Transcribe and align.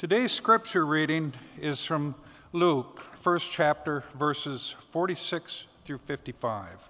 Today's 0.00 0.32
scripture 0.32 0.86
reading 0.86 1.34
is 1.60 1.84
from 1.84 2.14
Luke, 2.54 3.00
first 3.16 3.52
chapter, 3.52 4.02
verses 4.14 4.74
46 4.88 5.66
through 5.84 5.98
55. 5.98 6.88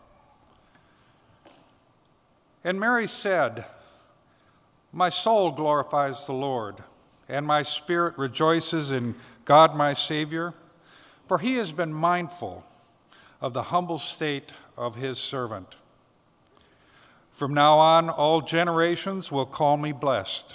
And 2.62 2.78
Mary 2.78 3.08
said, 3.08 3.64
My 4.92 5.08
soul 5.08 5.50
glorifies 5.50 6.24
the 6.24 6.34
Lord, 6.34 6.76
and 7.28 7.44
my 7.44 7.62
spirit 7.62 8.16
rejoices 8.16 8.92
in 8.92 9.16
God 9.44 9.74
my 9.74 9.92
Savior, 9.92 10.54
for 11.26 11.38
he 11.38 11.56
has 11.56 11.72
been 11.72 11.92
mindful 11.92 12.62
of 13.40 13.54
the 13.54 13.64
humble 13.64 13.98
state 13.98 14.52
of 14.76 14.94
his 14.94 15.18
servant. 15.18 15.74
From 17.32 17.54
now 17.54 17.76
on, 17.76 18.08
all 18.08 18.40
generations 18.40 19.32
will 19.32 19.46
call 19.46 19.76
me 19.76 19.90
blessed. 19.90 20.54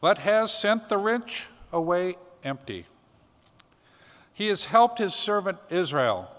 but 0.00 0.18
has 0.18 0.52
sent 0.52 0.88
the 0.88 0.98
rich 0.98 1.48
away 1.72 2.16
empty. 2.42 2.86
He 4.32 4.46
has 4.48 4.66
helped 4.66 4.98
his 4.98 5.14
servant 5.14 5.58
Israel, 5.68 6.30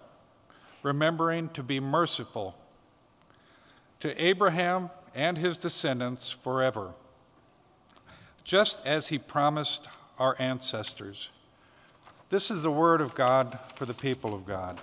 remembering 0.81 1.49
to 1.49 1.61
be 1.61 1.79
merciful 1.79 2.55
to 3.99 4.23
Abraham 4.23 4.89
and 5.13 5.37
his 5.37 5.57
descendants 5.57 6.31
forever, 6.31 6.93
just 8.43 8.83
as 8.85 9.09
he 9.09 9.19
promised 9.19 9.87
our 10.17 10.35
ancestors. 10.39 11.29
This 12.29 12.49
is 12.49 12.63
the 12.63 12.71
word 12.71 13.01
of 13.01 13.13
God 13.13 13.59
for 13.75 13.85
the 13.85 13.93
people 13.93 14.33
of 14.33 14.45
God. 14.45 14.79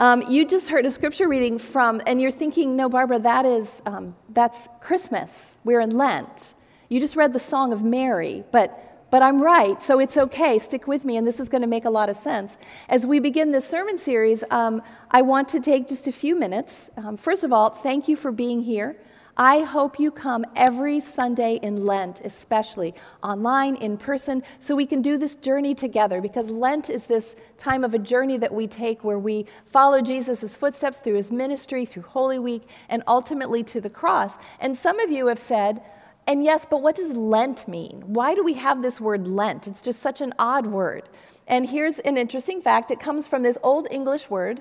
Um, 0.00 0.22
you 0.22 0.46
just 0.46 0.70
heard 0.70 0.86
a 0.86 0.90
scripture 0.90 1.28
reading 1.28 1.58
from, 1.58 2.00
and 2.06 2.22
you're 2.22 2.30
thinking, 2.30 2.74
no, 2.74 2.88
Barbara, 2.88 3.18
that 3.18 3.44
is, 3.44 3.82
um, 3.84 4.16
that's 4.30 4.66
Christmas. 4.80 5.58
We're 5.62 5.80
in 5.80 5.90
Lent. 5.90 6.54
You 6.88 7.00
just 7.00 7.16
read 7.16 7.34
the 7.34 7.38
Song 7.38 7.70
of 7.70 7.82
Mary, 7.82 8.42
but, 8.50 9.06
but 9.10 9.20
I'm 9.20 9.42
right, 9.42 9.80
so 9.82 10.00
it's 10.00 10.16
okay. 10.16 10.58
Stick 10.58 10.86
with 10.86 11.04
me, 11.04 11.18
and 11.18 11.26
this 11.26 11.38
is 11.38 11.50
going 11.50 11.60
to 11.60 11.68
make 11.68 11.84
a 11.84 11.90
lot 11.90 12.08
of 12.08 12.16
sense. 12.16 12.56
As 12.88 13.06
we 13.06 13.20
begin 13.20 13.52
this 13.52 13.68
sermon 13.68 13.98
series, 13.98 14.42
um, 14.50 14.80
I 15.10 15.20
want 15.20 15.50
to 15.50 15.60
take 15.60 15.86
just 15.86 16.08
a 16.08 16.12
few 16.12 16.34
minutes. 16.34 16.88
Um, 16.96 17.18
first 17.18 17.44
of 17.44 17.52
all, 17.52 17.68
thank 17.68 18.08
you 18.08 18.16
for 18.16 18.32
being 18.32 18.62
here. 18.62 18.96
I 19.40 19.60
hope 19.60 19.98
you 19.98 20.10
come 20.10 20.44
every 20.54 21.00
Sunday 21.00 21.58
in 21.62 21.86
Lent, 21.86 22.20
especially 22.26 22.94
online, 23.22 23.74
in 23.76 23.96
person, 23.96 24.42
so 24.58 24.76
we 24.76 24.84
can 24.84 25.00
do 25.00 25.16
this 25.16 25.34
journey 25.34 25.74
together 25.74 26.20
because 26.20 26.50
Lent 26.50 26.90
is 26.90 27.06
this 27.06 27.36
time 27.56 27.82
of 27.82 27.94
a 27.94 27.98
journey 27.98 28.36
that 28.36 28.52
we 28.52 28.66
take 28.66 29.02
where 29.02 29.18
we 29.18 29.46
follow 29.64 30.02
Jesus' 30.02 30.58
footsteps 30.58 30.98
through 30.98 31.14
his 31.14 31.32
ministry, 31.32 31.86
through 31.86 32.02
Holy 32.02 32.38
Week, 32.38 32.68
and 32.90 33.02
ultimately 33.06 33.62
to 33.62 33.80
the 33.80 33.88
cross. 33.88 34.36
And 34.60 34.76
some 34.76 35.00
of 35.00 35.10
you 35.10 35.28
have 35.28 35.38
said, 35.38 35.82
and 36.26 36.44
yes, 36.44 36.66
but 36.68 36.82
what 36.82 36.96
does 36.96 37.14
Lent 37.14 37.66
mean? 37.66 38.02
Why 38.04 38.34
do 38.34 38.44
we 38.44 38.52
have 38.54 38.82
this 38.82 39.00
word 39.00 39.26
Lent? 39.26 39.66
It's 39.66 39.80
just 39.80 40.00
such 40.00 40.20
an 40.20 40.34
odd 40.38 40.66
word. 40.66 41.08
And 41.48 41.66
here's 41.66 41.98
an 42.00 42.18
interesting 42.18 42.60
fact 42.60 42.90
it 42.90 43.00
comes 43.00 43.26
from 43.26 43.42
this 43.42 43.56
Old 43.62 43.88
English 43.90 44.28
word 44.28 44.60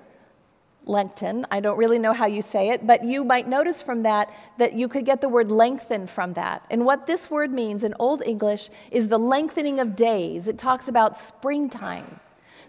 Lenten. 0.86 1.46
I 1.52 1.60
don't 1.60 1.78
really 1.78 2.00
know 2.00 2.14
how 2.14 2.26
you 2.26 2.42
say 2.42 2.70
it, 2.70 2.88
but 2.88 3.04
you 3.04 3.24
might 3.24 3.48
notice 3.48 3.82
from 3.82 4.04
that 4.04 4.34
that 4.58 4.74
you 4.74 4.88
could 4.88 5.06
get 5.06 5.22
the 5.22 5.30
word 5.30 5.52
lengthen 5.52 6.08
from 6.08 6.34
that. 6.34 6.66
And 6.70 6.86
what 6.86 7.06
this 7.06 7.30
word 7.30 7.52
means 7.52 7.84
in 7.84 7.94
Old 8.00 8.22
English 8.26 8.70
is 8.92 9.10
the 9.10 9.20
lengthening 9.20 9.80
of 9.80 9.96
days. 9.96 10.48
It 10.48 10.58
talks 10.58 10.88
about 10.88 11.18
springtime. 11.18 12.20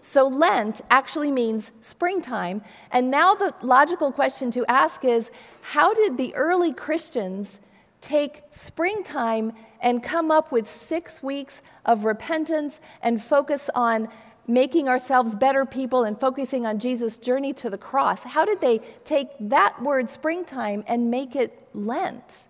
So 0.01 0.27
Lent 0.27 0.81
actually 0.89 1.31
means 1.31 1.71
springtime. 1.81 2.63
And 2.91 3.11
now 3.11 3.35
the 3.35 3.53
logical 3.61 4.11
question 4.11 4.51
to 4.51 4.65
ask 4.67 5.05
is 5.05 5.31
how 5.61 5.93
did 5.93 6.17
the 6.17 6.33
early 6.35 6.73
Christians 6.73 7.59
take 8.01 8.43
springtime 8.49 9.53
and 9.79 10.03
come 10.03 10.31
up 10.31 10.51
with 10.51 10.69
six 10.69 11.21
weeks 11.21 11.61
of 11.85 12.03
repentance 12.03 12.81
and 13.01 13.21
focus 13.21 13.69
on 13.75 14.09
making 14.47 14.89
ourselves 14.89 15.35
better 15.35 15.65
people 15.65 16.03
and 16.03 16.19
focusing 16.19 16.65
on 16.65 16.79
Jesus' 16.79 17.17
journey 17.17 17.53
to 17.53 17.69
the 17.69 17.77
cross, 17.77 18.23
how 18.23 18.45
did 18.45 18.59
they 18.61 18.79
take 19.03 19.29
that 19.39 19.81
word 19.81 20.09
springtime 20.09 20.83
and 20.87 21.09
make 21.11 21.35
it 21.35 21.67
Lent? 21.73 22.47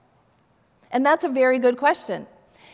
And 0.91 1.05
that's 1.05 1.23
a 1.23 1.29
very 1.29 1.59
good 1.59 1.77
question. 1.77 2.27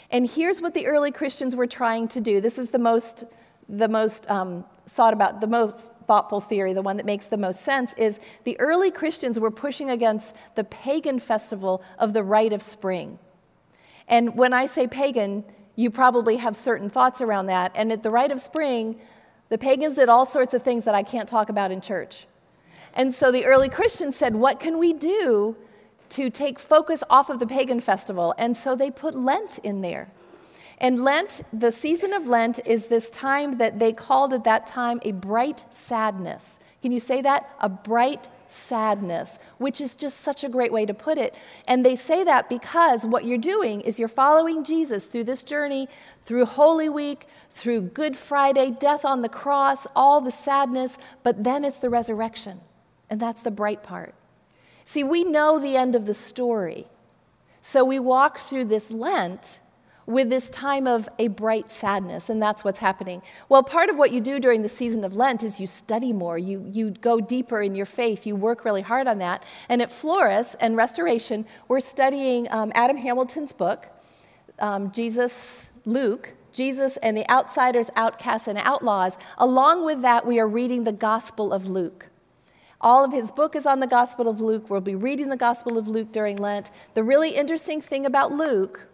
And 0.10 0.30
here's 0.30 0.62
what 0.62 0.74
the 0.74 0.88
early 0.88 1.12
Christians 1.12 1.56
were 1.56 1.68
trying 1.68 2.08
to 2.10 2.22
do. 2.22 2.40
This 2.40 2.58
is 2.58 2.72
the 2.72 2.80
most, 2.80 3.26
the 3.68 3.88
most 3.88 4.30
um, 4.30 4.66
sought 4.86 5.14
about, 5.14 5.42
the 5.42 5.48
most 5.48 5.92
thoughtful 6.08 6.40
theory, 6.40 6.74
the 6.74 6.82
one 6.82 6.98
that 6.98 7.06
makes 7.06 7.26
the 7.26 7.38
most 7.38 7.62
sense, 7.62 7.94
is 7.98 8.20
the 8.46 8.58
early 8.60 8.90
Christians 8.90 9.40
were 9.40 9.52
pushing 9.52 9.90
against 9.90 10.34
the 10.56 10.64
pagan 10.64 11.20
festival 11.20 11.84
of 12.00 12.14
the 12.14 12.24
rite 12.24 12.54
of 12.54 12.62
spring. 12.62 13.20
And 14.08 14.36
when 14.36 14.54
I 14.54 14.68
say 14.68 14.88
pagan, 14.88 15.44
you 15.78 15.92
probably 15.92 16.38
have 16.38 16.58
certain 16.58 16.90
thoughts 16.90 17.22
around 17.22 17.46
that. 17.46 17.72
And 17.76 17.92
at 17.94 18.04
the 18.04 18.10
rite 18.10 18.32
of 18.32 18.42
spring, 18.42 19.00
the 19.50 19.60
pagans 19.60 19.96
did 19.96 20.10
all 20.10 20.26
sorts 20.26 20.54
of 20.54 20.64
things 20.64 20.84
that 20.84 20.96
I 20.96 21.04
can't 21.04 21.30
talk 21.30 21.50
about 21.50 21.72
in 21.72 21.80
church. 21.80 22.26
And 22.96 23.14
so 23.14 23.32
the 23.32 23.46
early 23.46 23.70
Christians 23.70 24.18
said, 24.18 24.36
What 24.36 24.60
can 24.60 24.80
we 24.80 24.92
do 24.92 25.56
to 26.10 26.30
take 26.32 26.58
focus 26.58 27.04
off 27.12 27.30
of 27.30 27.40
the 27.40 27.46
pagan 27.46 27.80
festival? 27.80 28.34
And 28.40 28.58
so 28.58 28.76
they 28.76 28.90
put 28.90 29.16
Lent 29.16 29.60
in 29.60 29.82
there. 29.82 30.10
And 30.80 31.04
Lent, 31.04 31.44
the 31.54 31.72
season 31.72 32.12
of 32.12 32.26
Lent, 32.26 32.60
is 32.66 32.88
this 32.88 33.12
time 33.12 33.60
that 33.60 33.78
they 33.78 33.94
called 33.94 34.34
at 34.34 34.44
that 34.46 34.66
time 34.66 35.00
a 35.04 35.12
bright 35.12 35.64
sadness. 35.70 36.58
Can 36.82 36.92
you 36.92 37.00
say 37.00 37.22
that? 37.22 37.50
A 37.60 37.70
bright 37.70 38.28
sadness, 38.52 39.40
which 39.58 39.82
is 39.82 39.96
just 39.96 40.20
such 40.20 40.44
a 40.44 40.50
great 40.50 40.72
way 40.72 40.86
to 40.86 40.94
put 40.94 41.18
it. 41.18 41.36
And 41.68 41.86
they 41.86 41.96
say 41.96 42.24
that 42.24 42.50
because 42.50 43.06
what 43.06 43.26
you're 43.26 43.38
doing 43.38 43.82
is 43.82 44.00
you're 44.00 44.08
following 44.08 44.64
Jesus 44.64 45.08
through 45.08 45.26
this 45.26 45.44
journey, 45.44 45.88
through 46.26 46.46
Holy 46.46 46.90
Week, 46.90 47.28
through 47.52 47.82
Good 47.82 48.16
Friday, 48.16 48.72
death 48.72 49.04
on 49.04 49.22
the 49.22 49.30
cross, 49.30 49.88
all 49.96 50.22
the 50.22 50.32
sadness, 50.32 50.98
but 51.24 51.44
then 51.44 51.66
it's 51.66 51.80
the 51.80 51.90
resurrection. 51.90 52.62
And 53.10 53.20
that's 53.20 53.42
the 53.42 53.52
bright 53.52 53.84
part. 53.84 54.14
See, 54.86 55.04
we 55.04 55.24
know 55.24 55.60
the 55.60 55.76
end 55.76 55.96
of 55.96 56.06
the 56.06 56.14
story. 56.14 56.88
So 57.62 57.84
we 57.84 58.00
walk 58.00 58.40
through 58.40 58.66
this 58.66 58.92
Lent 58.92 59.60
with 60.08 60.30
this 60.30 60.50
time 60.50 60.88
of 60.88 61.08
a 61.20 61.28
bright 61.28 61.70
sadness, 61.70 62.30
and 62.30 62.42
that's 62.42 62.64
what's 62.64 62.80
happening. 62.80 63.22
Well, 63.50 63.62
part 63.62 63.90
of 63.90 63.98
what 63.98 64.12
you 64.12 64.22
do 64.22 64.40
during 64.40 64.64
the 64.64 64.70
season 64.70 65.04
of 65.04 65.16
Lent 65.16 65.44
is 65.44 65.60
you 65.60 65.68
study 65.68 66.14
more, 66.14 66.38
you, 66.38 66.66
you 66.72 66.92
go 66.92 67.20
deeper 67.20 67.62
in 67.62 67.76
your 67.76 67.86
faith, 67.86 68.26
you 68.26 68.36
work 68.36 68.64
really 68.64 68.82
hard 68.82 69.08
on 69.08 69.20
that. 69.20 69.46
And 69.68 69.82
at 69.82 69.92
Flores 69.92 70.56
and 70.62 70.78
Restoration, 70.78 71.46
we're 71.68 71.82
studying 71.82 72.48
um, 72.52 72.72
Adam 72.74 72.98
Hamilton's 72.98 73.54
book, 73.54 73.88
um, 74.60 74.92
Jesus 74.92 75.70
Luke, 75.86 76.34
Jesus 76.54 76.98
and 76.98 77.16
the 77.16 77.30
outsiders, 77.30 77.90
outcasts, 77.96 78.48
and 78.48 78.58
outlaws. 78.58 79.18
Along 79.38 79.86
with 79.86 80.02
that, 80.02 80.26
we 80.26 80.40
are 80.40 80.48
reading 80.48 80.86
the 80.86 80.92
Gospel 80.92 81.54
of 81.54 81.68
Luke. 81.68 82.08
All 82.82 83.04
of 83.04 83.12
his 83.12 83.32
book 83.32 83.56
is 83.56 83.66
on 83.66 83.80
the 83.80 83.88
Gospel 83.88 84.28
of 84.28 84.42
Luke. 84.42 84.70
We'll 84.70 84.82
be 84.82 84.96
reading 84.96 85.30
the 85.30 85.38
Gospel 85.38 85.78
of 85.78 85.88
Luke 85.88 86.12
during 86.12 86.38
Lent. 86.38 86.72
The 86.94 87.04
really 87.04 87.32
interesting 87.32 87.82
thing 87.82 88.06
about 88.06 88.32
Luke 88.32 88.87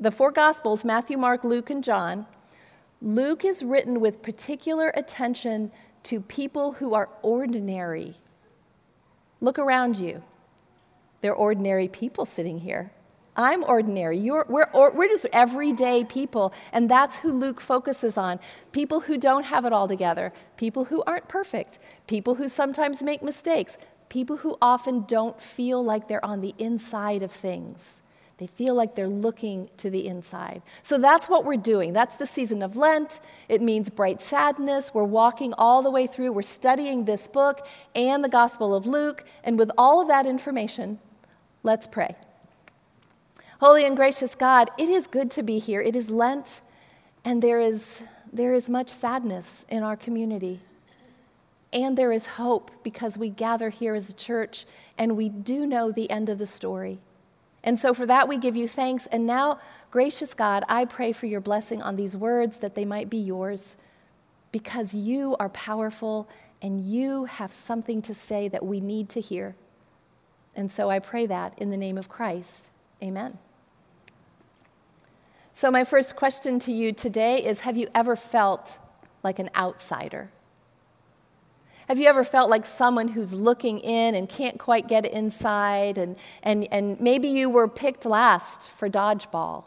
the 0.00 0.10
four 0.10 0.30
Gospels 0.30 0.84
Matthew, 0.84 1.16
Mark, 1.16 1.44
Luke, 1.44 1.70
and 1.70 1.82
John 1.82 2.26
Luke 3.00 3.44
is 3.44 3.62
written 3.62 4.00
with 4.00 4.22
particular 4.22 4.88
attention 4.94 5.70
to 6.02 6.20
people 6.20 6.72
who 6.72 6.94
are 6.94 7.08
ordinary. 7.22 8.16
Look 9.40 9.58
around 9.58 9.98
you. 9.98 10.22
They're 11.20 11.34
ordinary 11.34 11.86
people 11.86 12.26
sitting 12.26 12.58
here. 12.58 12.90
I'm 13.36 13.62
ordinary. 13.62 14.18
You're, 14.18 14.46
we're, 14.48 14.68
we're 14.74 15.08
just 15.08 15.26
everyday 15.32 16.02
people, 16.02 16.52
and 16.72 16.90
that's 16.90 17.20
who 17.20 17.32
Luke 17.32 17.60
focuses 17.60 18.18
on. 18.18 18.40
People 18.72 19.00
who 19.00 19.16
don't 19.16 19.44
have 19.44 19.64
it 19.64 19.72
all 19.72 19.86
together, 19.86 20.32
people 20.56 20.86
who 20.86 21.04
aren't 21.06 21.28
perfect, 21.28 21.78
people 22.08 22.34
who 22.34 22.48
sometimes 22.48 23.00
make 23.00 23.22
mistakes, 23.22 23.78
people 24.08 24.38
who 24.38 24.58
often 24.60 25.04
don't 25.06 25.40
feel 25.40 25.84
like 25.84 26.08
they're 26.08 26.24
on 26.24 26.40
the 26.40 26.54
inside 26.58 27.22
of 27.22 27.30
things. 27.30 28.02
They 28.38 28.46
feel 28.46 28.74
like 28.74 28.94
they're 28.94 29.08
looking 29.08 29.68
to 29.78 29.90
the 29.90 30.06
inside. 30.06 30.62
So 30.82 30.96
that's 30.96 31.28
what 31.28 31.44
we're 31.44 31.56
doing. 31.56 31.92
That's 31.92 32.16
the 32.16 32.26
season 32.26 32.62
of 32.62 32.76
Lent. 32.76 33.20
It 33.48 33.60
means 33.60 33.90
bright 33.90 34.22
sadness. 34.22 34.94
We're 34.94 35.02
walking 35.02 35.52
all 35.54 35.82
the 35.82 35.90
way 35.90 36.06
through. 36.06 36.32
We're 36.32 36.42
studying 36.42 37.04
this 37.04 37.26
book 37.26 37.66
and 37.96 38.22
the 38.22 38.28
Gospel 38.28 38.76
of 38.76 38.86
Luke. 38.86 39.24
And 39.42 39.58
with 39.58 39.72
all 39.76 40.00
of 40.00 40.06
that 40.06 40.24
information, 40.24 41.00
let's 41.64 41.88
pray. 41.88 42.14
Holy 43.60 43.84
and 43.84 43.96
gracious 43.96 44.36
God, 44.36 44.70
it 44.78 44.88
is 44.88 45.08
good 45.08 45.32
to 45.32 45.42
be 45.42 45.58
here. 45.58 45.80
It 45.80 45.96
is 45.96 46.08
Lent, 46.08 46.60
and 47.24 47.42
there 47.42 47.60
is, 47.60 48.04
there 48.32 48.54
is 48.54 48.70
much 48.70 48.88
sadness 48.88 49.66
in 49.68 49.82
our 49.82 49.96
community. 49.96 50.60
And 51.72 51.98
there 51.98 52.12
is 52.12 52.24
hope 52.24 52.70
because 52.84 53.18
we 53.18 53.30
gather 53.30 53.70
here 53.70 53.96
as 53.96 54.08
a 54.08 54.14
church 54.14 54.64
and 54.96 55.16
we 55.16 55.28
do 55.28 55.66
know 55.66 55.90
the 55.90 56.08
end 56.08 56.28
of 56.28 56.38
the 56.38 56.46
story. 56.46 57.00
And 57.68 57.78
so 57.78 57.92
for 57.92 58.06
that, 58.06 58.28
we 58.28 58.38
give 58.38 58.56
you 58.56 58.66
thanks. 58.66 59.06
And 59.08 59.26
now, 59.26 59.60
gracious 59.90 60.32
God, 60.32 60.64
I 60.70 60.86
pray 60.86 61.12
for 61.12 61.26
your 61.26 61.42
blessing 61.42 61.82
on 61.82 61.96
these 61.96 62.16
words 62.16 62.60
that 62.60 62.74
they 62.74 62.86
might 62.86 63.10
be 63.10 63.18
yours 63.18 63.76
because 64.52 64.94
you 64.94 65.36
are 65.38 65.50
powerful 65.50 66.30
and 66.62 66.80
you 66.80 67.26
have 67.26 67.52
something 67.52 68.00
to 68.00 68.14
say 68.14 68.48
that 68.48 68.64
we 68.64 68.80
need 68.80 69.10
to 69.10 69.20
hear. 69.20 69.54
And 70.56 70.72
so 70.72 70.88
I 70.88 70.98
pray 70.98 71.26
that 71.26 71.58
in 71.58 71.68
the 71.68 71.76
name 71.76 71.98
of 71.98 72.08
Christ. 72.08 72.70
Amen. 73.02 73.36
So, 75.52 75.70
my 75.70 75.84
first 75.84 76.16
question 76.16 76.58
to 76.60 76.72
you 76.72 76.94
today 76.94 77.44
is 77.44 77.60
Have 77.60 77.76
you 77.76 77.88
ever 77.94 78.16
felt 78.16 78.78
like 79.22 79.38
an 79.38 79.50
outsider? 79.54 80.30
Have 81.88 81.98
you 81.98 82.06
ever 82.06 82.22
felt 82.22 82.50
like 82.50 82.66
someone 82.66 83.08
who's 83.08 83.32
looking 83.32 83.78
in 83.78 84.14
and 84.14 84.28
can't 84.28 84.58
quite 84.58 84.88
get 84.88 85.06
inside, 85.06 85.96
and, 85.96 86.16
and, 86.42 86.68
and 86.70 87.00
maybe 87.00 87.28
you 87.28 87.48
were 87.48 87.66
picked 87.66 88.04
last 88.04 88.68
for 88.68 88.90
dodgeball? 88.90 89.64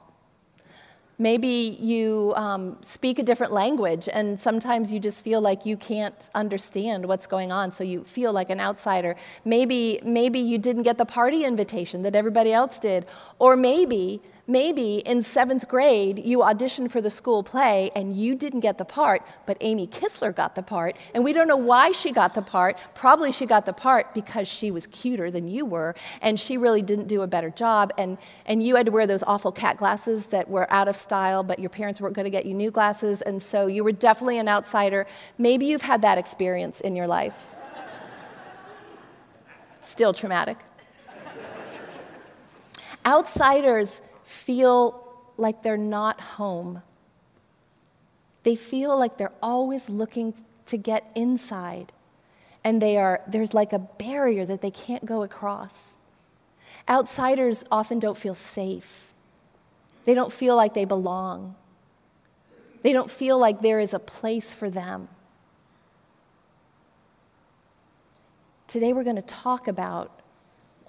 Maybe 1.18 1.76
you 1.82 2.34
um, 2.36 2.78
speak 2.82 3.18
a 3.18 3.24
different 3.24 3.54
language, 3.54 4.08
and 4.08 4.40
sometimes 4.40 4.94
you 4.94 5.00
just 5.00 5.24
feel 5.24 5.42
like 5.42 5.66
you 5.66 5.76
can't 5.76 6.30
understand 6.36 7.08
what's 7.08 7.26
going 7.26 7.52
on, 7.52 7.72
so 7.72 7.84
you 7.84 8.04
feel 8.04 8.32
like 8.32 8.52
an 8.52 8.60
outsider. 8.60 9.16
Maybe, 9.44 10.00
maybe 10.04 10.38
you 10.38 10.60
didn't 10.60 10.84
get 10.84 11.00
the 11.00 11.06
party 11.06 11.44
invitation 11.44 12.04
that 12.04 12.16
everybody 12.16 12.54
else 12.54 12.80
did, 12.80 13.08
or 13.40 13.56
maybe 13.56 14.22
Maybe 14.52 14.98
in 14.98 15.24
seventh 15.24 15.70
grade, 15.70 16.26
you 16.26 16.40
auditioned 16.40 16.92
for 16.92 17.00
the 17.00 17.10
school 17.10 17.42
play 17.42 17.90
and 17.96 18.14
you 18.14 18.36
didn't 18.36 18.60
get 18.60 18.78
the 18.78 18.84
part, 18.84 19.22
but 19.46 19.56
Amy 19.62 19.88
Kistler 19.88 20.36
got 20.36 20.56
the 20.56 20.62
part. 20.62 20.98
And 21.14 21.24
we 21.24 21.32
don't 21.32 21.48
know 21.48 21.56
why 21.56 21.94
she 21.94 22.12
got 22.12 22.34
the 22.34 22.42
part. 22.42 22.78
Probably 22.94 23.32
she 23.32 23.46
got 23.46 23.66
the 23.66 23.72
part 23.72 24.14
because 24.14 24.50
she 24.50 24.70
was 24.70 24.88
cuter 24.88 25.32
than 25.32 25.48
you 25.48 25.66
were 25.66 25.96
and 26.22 26.38
she 26.38 26.58
really 26.58 26.82
didn't 26.82 27.08
do 27.08 27.22
a 27.22 27.28
better 27.28 27.50
job. 27.50 27.94
And, 27.98 28.18
and 28.46 28.62
you 28.62 28.76
had 28.76 28.88
to 28.88 28.92
wear 28.92 29.08
those 29.08 29.24
awful 29.24 29.54
cat 29.54 29.78
glasses 29.78 30.26
that 30.28 30.50
were 30.50 30.70
out 30.70 30.90
of 30.90 30.98
style, 30.98 31.44
but 31.44 31.58
your 31.58 31.70
parents 31.70 32.02
weren't 32.02 32.18
going 32.18 32.26
to 32.26 32.30
get 32.30 32.46
you 32.46 32.54
new 32.54 32.72
glasses. 32.72 33.22
And 33.22 33.42
so 33.42 33.68
you 33.68 33.86
were 33.86 33.94
definitely 33.94 34.38
an 34.38 34.50
outsider. 34.50 35.08
Maybe 35.38 35.66
you've 35.66 35.84
had 35.84 36.02
that 36.02 36.18
experience 36.18 36.82
in 36.82 36.98
your 36.98 37.08
life. 37.08 37.50
Still 39.80 40.12
traumatic. 40.12 40.58
Outsiders 43.06 44.02
feel 44.32 45.08
like 45.38 45.62
they're 45.62 45.78
not 45.78 46.22
home. 46.22 46.82
They 48.44 48.56
feel 48.56 48.98
like 48.98 49.18
they're 49.18 49.34
always 49.42 49.90
looking 49.90 50.34
to 50.66 50.78
get 50.78 51.12
inside, 51.16 51.92
and 52.64 52.82
they 52.82 52.98
are, 52.98 53.22
there's 53.28 53.54
like 53.54 53.74
a 53.74 53.80
barrier 53.80 54.46
that 54.46 54.62
they 54.62 54.72
can't 54.72 55.06
go 55.06 55.24
across. 55.24 56.00
Outsiders 56.90 57.64
often 57.72 58.00
don't 58.00 58.18
feel 58.18 58.34
safe. 58.34 59.14
They 60.06 60.14
don't 60.14 60.32
feel 60.32 60.56
like 60.56 60.74
they 60.74 60.86
belong. 60.86 61.56
They 62.82 62.94
don't 62.94 63.12
feel 63.12 63.38
like 63.38 63.62
there 63.62 63.80
is 63.80 63.94
a 63.94 64.00
place 64.00 64.54
for 64.54 64.70
them. 64.70 65.08
Today, 68.68 68.94
we're 68.94 69.04
going 69.04 69.18
to 69.18 69.22
talk 69.22 69.68
about 69.68 70.22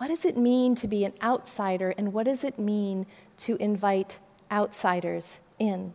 what 0.03 0.09
does 0.09 0.25
it 0.25 0.37
mean 0.37 0.75
to 0.77 0.89
be 0.89 1.05
an 1.05 1.12
outsider 1.23 1.91
and 1.91 2.12
what 2.12 2.25
does 2.25 2.43
it 2.43 2.59
mean 2.59 3.06
to 3.43 3.56
invite 3.56 4.19
outsiders 4.50 5.41
in? 5.59 5.93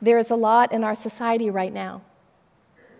There 0.00 0.18
is 0.18 0.30
a 0.30 0.36
lot 0.36 0.72
in 0.72 0.82
our 0.82 0.94
society 0.94 1.50
right 1.50 1.72
now 1.72 2.02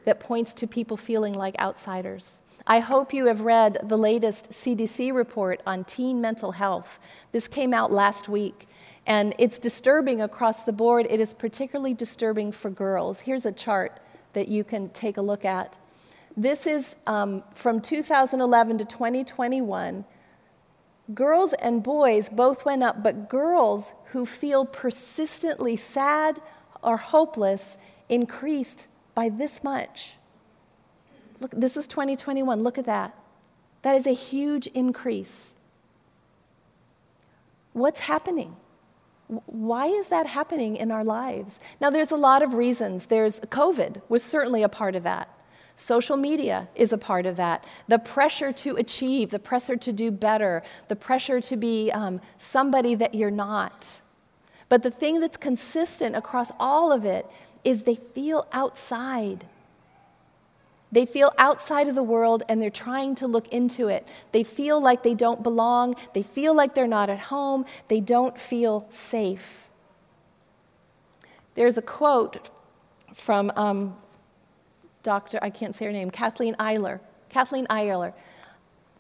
that 0.05 0.21
points 0.21 0.55
to 0.55 0.67
people 0.67 0.97
feeling 0.97 1.35
like 1.35 1.59
outsiders. 1.59 2.41
I 2.67 2.79
hope 2.79 3.13
you 3.13 3.27
have 3.27 3.41
read 3.41 3.79
the 3.89 3.99
latest 3.99 4.51
CDC 4.51 5.13
report 5.13 5.61
on 5.67 5.85
teen 5.85 6.21
mental 6.21 6.53
health. 6.53 7.01
This 7.33 7.49
came 7.49 7.75
out 7.75 7.91
last 7.91 8.29
week, 8.29 8.69
and 9.05 9.35
it's 9.39 9.59
disturbing 9.59 10.21
across 10.23 10.63
the 10.63 10.73
board. 10.73 11.07
It 11.11 11.19
is 11.19 11.35
particularly 11.35 11.95
disturbing 11.95 12.53
for 12.53 12.71
girls. 12.71 13.21
Here's 13.21 13.47
a 13.47 13.53
chart 13.53 13.99
that 14.33 14.47
you 14.47 14.63
can 14.63 14.91
take 14.91 15.17
a 15.17 15.23
look 15.23 15.45
at. 15.45 15.75
This 16.37 16.67
is 16.69 16.95
um, 17.07 17.43
from 17.55 17.81
2011 17.81 18.79
to 18.79 18.85
2021. 18.85 20.05
Girls 21.15 21.53
and 21.55 21.83
boys 21.83 22.29
both 22.29 22.65
went 22.65 22.83
up, 22.83 23.03
but 23.03 23.29
girls 23.29 23.95
who 24.07 24.25
feel 24.25 24.65
persistently 24.65 25.77
sad 25.77 26.41
or 26.83 26.97
hopeless 26.97 27.77
increased 28.09 28.87
by 29.15 29.29
this 29.29 29.65
much. 29.65 30.15
Look, 31.41 31.51
this 31.53 31.77
is 31.77 31.87
2021. 31.87 32.63
Look 32.63 32.79
at 32.79 32.87
that. 32.87 33.19
That 33.83 33.97
is 33.97 34.07
a 34.07 34.13
huge 34.13 34.69
increase. 34.69 35.57
What's 37.73 38.01
happening? 38.01 38.57
Why 39.47 39.87
is 39.87 40.09
that 40.09 40.27
happening 40.27 40.77
in 40.77 40.91
our 40.91 41.03
lives? 41.03 41.59
Now, 41.81 41.91
there's 41.91 42.13
a 42.13 42.17
lot 42.17 42.43
of 42.43 42.55
reasons. 42.55 43.07
There's 43.07 43.41
COVID 43.41 44.03
was 44.09 44.23
certainly 44.23 44.63
a 44.63 44.69
part 44.69 44.95
of 44.95 45.03
that. 45.03 45.29
Social 45.83 46.17
media 46.17 46.69
is 46.77 46.93
a 46.93 46.99
part 46.99 47.27
of 47.27 47.35
that. 47.37 47.65
The 47.89 47.99
pressure 47.99 48.53
to 48.53 48.77
achieve, 48.77 49.31
the 49.31 49.41
pressure 49.41 49.75
to 49.75 49.93
do 49.93 50.13
better, 50.13 50.63
the 50.87 50.95
pressure 50.95 51.41
to 51.41 51.57
be 51.57 51.91
um, 51.91 52.21
somebody 52.39 52.95
that 52.95 53.17
you're 53.17 53.33
not. 53.33 54.01
But 54.69 54.85
the 54.85 54.93
thing 54.93 55.19
that's 55.19 55.37
consistent 55.37 56.15
across 56.15 56.53
all 56.61 56.93
of 56.93 57.05
it 57.05 57.27
is 57.65 57.83
they 57.83 57.97
feel 57.97 58.47
outside. 58.53 59.45
They 60.93 61.05
feel 61.05 61.33
outside 61.37 61.89
of 61.89 61.97
the 61.97 62.03
world 62.05 62.45
and 62.49 62.63
they're 62.63 62.71
trying 62.71 63.17
to 63.17 63.27
look 63.27 63.49
into 63.49 63.89
it. 63.89 64.07
They 64.31 64.45
feel 64.45 64.81
like 64.81 65.03
they 65.03 65.15
don't 65.15 65.43
belong. 65.43 65.97
They 66.15 66.23
feel 66.23 66.55
like 66.55 66.77
they're 66.77 66.87
not 66.87 67.11
at 67.11 67.19
home. 67.19 67.65
They 67.89 67.99
don't 67.99 68.39
feel 68.39 68.87
safe. 68.91 69.69
There's 71.57 71.77
a 71.77 71.83
quote 71.83 72.51
from 73.15 73.53
um, 73.57 73.97
Dr. 75.03 75.39
I 75.43 75.51
can't 75.51 75.75
say 75.75 75.87
her 75.87 75.93
name, 75.93 76.11
Kathleen 76.11 76.55
Eiler. 76.57 77.01
Kathleen 77.29 77.67
Eiler. 77.67 78.13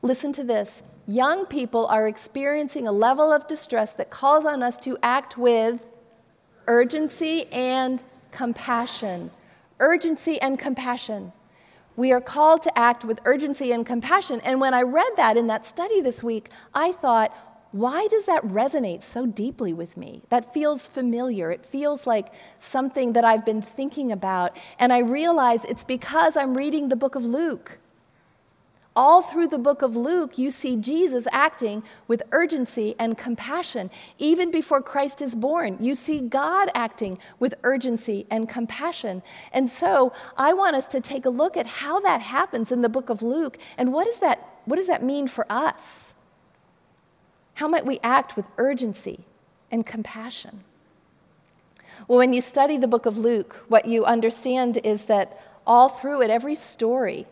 Listen 0.02 0.32
to 0.32 0.44
this. 0.44 0.82
Young 1.06 1.46
people 1.46 1.86
are 1.86 2.08
experiencing 2.08 2.86
a 2.86 2.92
level 2.92 3.32
of 3.32 3.46
distress 3.46 3.92
that 3.94 4.10
calls 4.10 4.44
on 4.44 4.62
us 4.62 4.76
to 4.78 4.98
act 5.02 5.36
with 5.36 5.86
urgency 6.66 7.46
and 7.52 8.02
compassion. 8.30 9.30
Urgency 9.78 10.40
and 10.40 10.58
compassion. 10.58 11.32
We 11.96 12.12
are 12.12 12.20
called 12.20 12.62
to 12.62 12.78
act 12.78 13.04
with 13.04 13.20
urgency 13.24 13.72
and 13.72 13.84
compassion. 13.84 14.40
And 14.44 14.60
when 14.60 14.74
I 14.74 14.82
read 14.82 15.12
that 15.16 15.36
in 15.36 15.46
that 15.48 15.66
study 15.66 16.00
this 16.00 16.22
week, 16.22 16.48
I 16.72 16.92
thought, 16.92 17.36
why 17.72 18.06
does 18.08 18.26
that 18.26 18.44
resonate 18.44 19.02
so 19.02 19.24
deeply 19.24 19.72
with 19.72 19.96
me? 19.96 20.22
That 20.28 20.52
feels 20.52 20.86
familiar. 20.86 21.50
It 21.50 21.64
feels 21.64 22.06
like 22.06 22.32
something 22.58 23.14
that 23.14 23.24
I've 23.24 23.46
been 23.46 23.62
thinking 23.62 24.12
about. 24.12 24.56
And 24.78 24.92
I 24.92 24.98
realize 24.98 25.64
it's 25.64 25.84
because 25.84 26.36
I'm 26.36 26.54
reading 26.54 26.90
the 26.90 26.96
book 26.96 27.14
of 27.14 27.24
Luke. 27.24 27.78
All 28.94 29.22
through 29.22 29.48
the 29.48 29.58
book 29.58 29.80
of 29.80 29.96
Luke, 29.96 30.36
you 30.36 30.50
see 30.50 30.76
Jesus 30.76 31.26
acting 31.32 31.82
with 32.08 32.22
urgency 32.30 32.94
and 32.98 33.16
compassion. 33.16 33.90
Even 34.18 34.50
before 34.50 34.82
Christ 34.82 35.22
is 35.22 35.34
born, 35.34 35.78
you 35.80 35.94
see 35.94 36.20
God 36.20 36.70
acting 36.74 37.18
with 37.38 37.54
urgency 37.62 38.26
and 38.30 38.50
compassion. 38.50 39.22
And 39.50 39.70
so 39.70 40.12
I 40.36 40.52
want 40.52 40.76
us 40.76 40.84
to 40.88 41.00
take 41.00 41.24
a 41.24 41.30
look 41.30 41.56
at 41.56 41.66
how 41.66 42.00
that 42.00 42.20
happens 42.20 42.70
in 42.70 42.82
the 42.82 42.90
book 42.90 43.08
of 43.08 43.22
Luke 43.22 43.56
and 43.78 43.94
what, 43.94 44.06
is 44.06 44.18
that, 44.18 44.60
what 44.66 44.76
does 44.76 44.88
that 44.88 45.02
mean 45.02 45.26
for 45.26 45.50
us? 45.50 46.12
How 47.62 47.68
might 47.68 47.86
we 47.86 48.00
act 48.02 48.34
with 48.34 48.46
urgency 48.58 49.20
and 49.70 49.86
compassion? 49.86 50.64
Well, 52.08 52.18
when 52.18 52.32
you 52.32 52.40
study 52.40 52.76
the 52.76 52.88
book 52.88 53.06
of 53.06 53.16
Luke, 53.16 53.64
what 53.68 53.86
you 53.86 54.04
understand 54.04 54.78
is 54.78 55.04
that 55.04 55.40
all 55.64 55.88
through 55.88 56.22
it, 56.22 56.28
every 56.28 56.56
story 56.56 57.28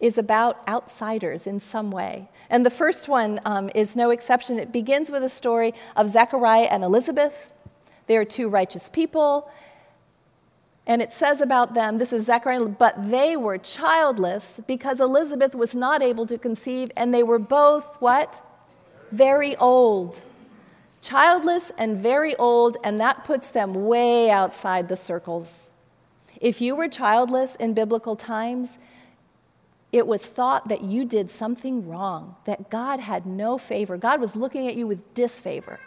is 0.00 0.16
about 0.16 0.66
outsiders 0.66 1.46
in 1.46 1.60
some 1.60 1.90
way. 1.90 2.30
And 2.48 2.64
the 2.64 2.70
first 2.70 3.10
one 3.10 3.42
um, 3.44 3.70
is 3.74 3.94
no 3.94 4.08
exception. 4.08 4.58
It 4.58 4.72
begins 4.72 5.10
with 5.10 5.22
a 5.22 5.28
story 5.28 5.74
of 5.96 6.08
Zechariah 6.08 6.68
and 6.70 6.82
Elizabeth. 6.82 7.52
They 8.06 8.16
are 8.16 8.24
two 8.24 8.48
righteous 8.48 8.88
people. 8.88 9.50
And 10.86 11.02
it 11.02 11.12
says 11.12 11.42
about 11.42 11.74
them, 11.74 11.98
this 11.98 12.14
is 12.14 12.24
Zechariah, 12.24 12.68
but 12.68 13.10
they 13.10 13.36
were 13.36 13.58
childless 13.58 14.62
because 14.66 14.98
Elizabeth 14.98 15.54
was 15.54 15.74
not 15.74 16.02
able 16.02 16.24
to 16.24 16.38
conceive, 16.38 16.90
and 16.96 17.12
they 17.12 17.22
were 17.22 17.38
both 17.38 18.00
what? 18.00 18.42
Very 19.12 19.54
old. 19.56 20.22
Childless 21.00 21.72
and 21.78 21.98
very 21.98 22.34
old, 22.36 22.76
and 22.84 22.98
that 22.98 23.24
puts 23.24 23.50
them 23.50 23.74
way 23.86 24.30
outside 24.30 24.88
the 24.88 24.96
circles. 24.96 25.70
If 26.40 26.60
you 26.60 26.74
were 26.74 26.88
childless 26.88 27.54
in 27.56 27.74
biblical 27.74 28.16
times, 28.16 28.78
it 29.92 30.06
was 30.06 30.24
thought 30.24 30.68
that 30.68 30.82
you 30.82 31.04
did 31.04 31.30
something 31.30 31.86
wrong, 31.86 32.36
that 32.44 32.70
God 32.70 33.00
had 33.00 33.26
no 33.26 33.58
favor. 33.58 33.96
God 33.96 34.20
was 34.20 34.34
looking 34.34 34.66
at 34.66 34.74
you 34.74 34.86
with 34.86 35.12
disfavor. 35.12 35.78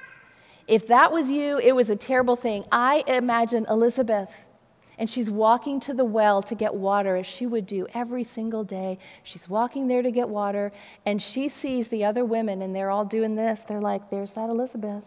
If 0.67 0.87
that 0.87 1.11
was 1.11 1.31
you, 1.31 1.59
it 1.59 1.75
was 1.75 1.89
a 1.89 1.95
terrible 1.95 2.35
thing. 2.35 2.65
I 2.71 3.03
imagine 3.07 3.65
Elizabeth, 3.69 4.31
and 4.97 5.09
she's 5.09 5.29
walking 5.29 5.79
to 5.81 5.93
the 5.93 6.05
well 6.05 6.41
to 6.43 6.55
get 6.55 6.73
water 6.73 7.15
as 7.15 7.25
she 7.25 7.45
would 7.45 7.65
do 7.65 7.87
every 7.93 8.23
single 8.23 8.63
day. 8.63 8.97
She's 9.23 9.49
walking 9.49 9.87
there 9.87 10.01
to 10.01 10.11
get 10.11 10.29
water, 10.29 10.71
and 11.05 11.21
she 11.21 11.49
sees 11.49 11.87
the 11.89 12.05
other 12.05 12.23
women, 12.23 12.61
and 12.61 12.75
they're 12.75 12.91
all 12.91 13.05
doing 13.05 13.35
this. 13.35 13.61
They're 13.63 13.81
like, 13.81 14.09
There's 14.09 14.33
that 14.33 14.49
Elizabeth. 14.49 15.05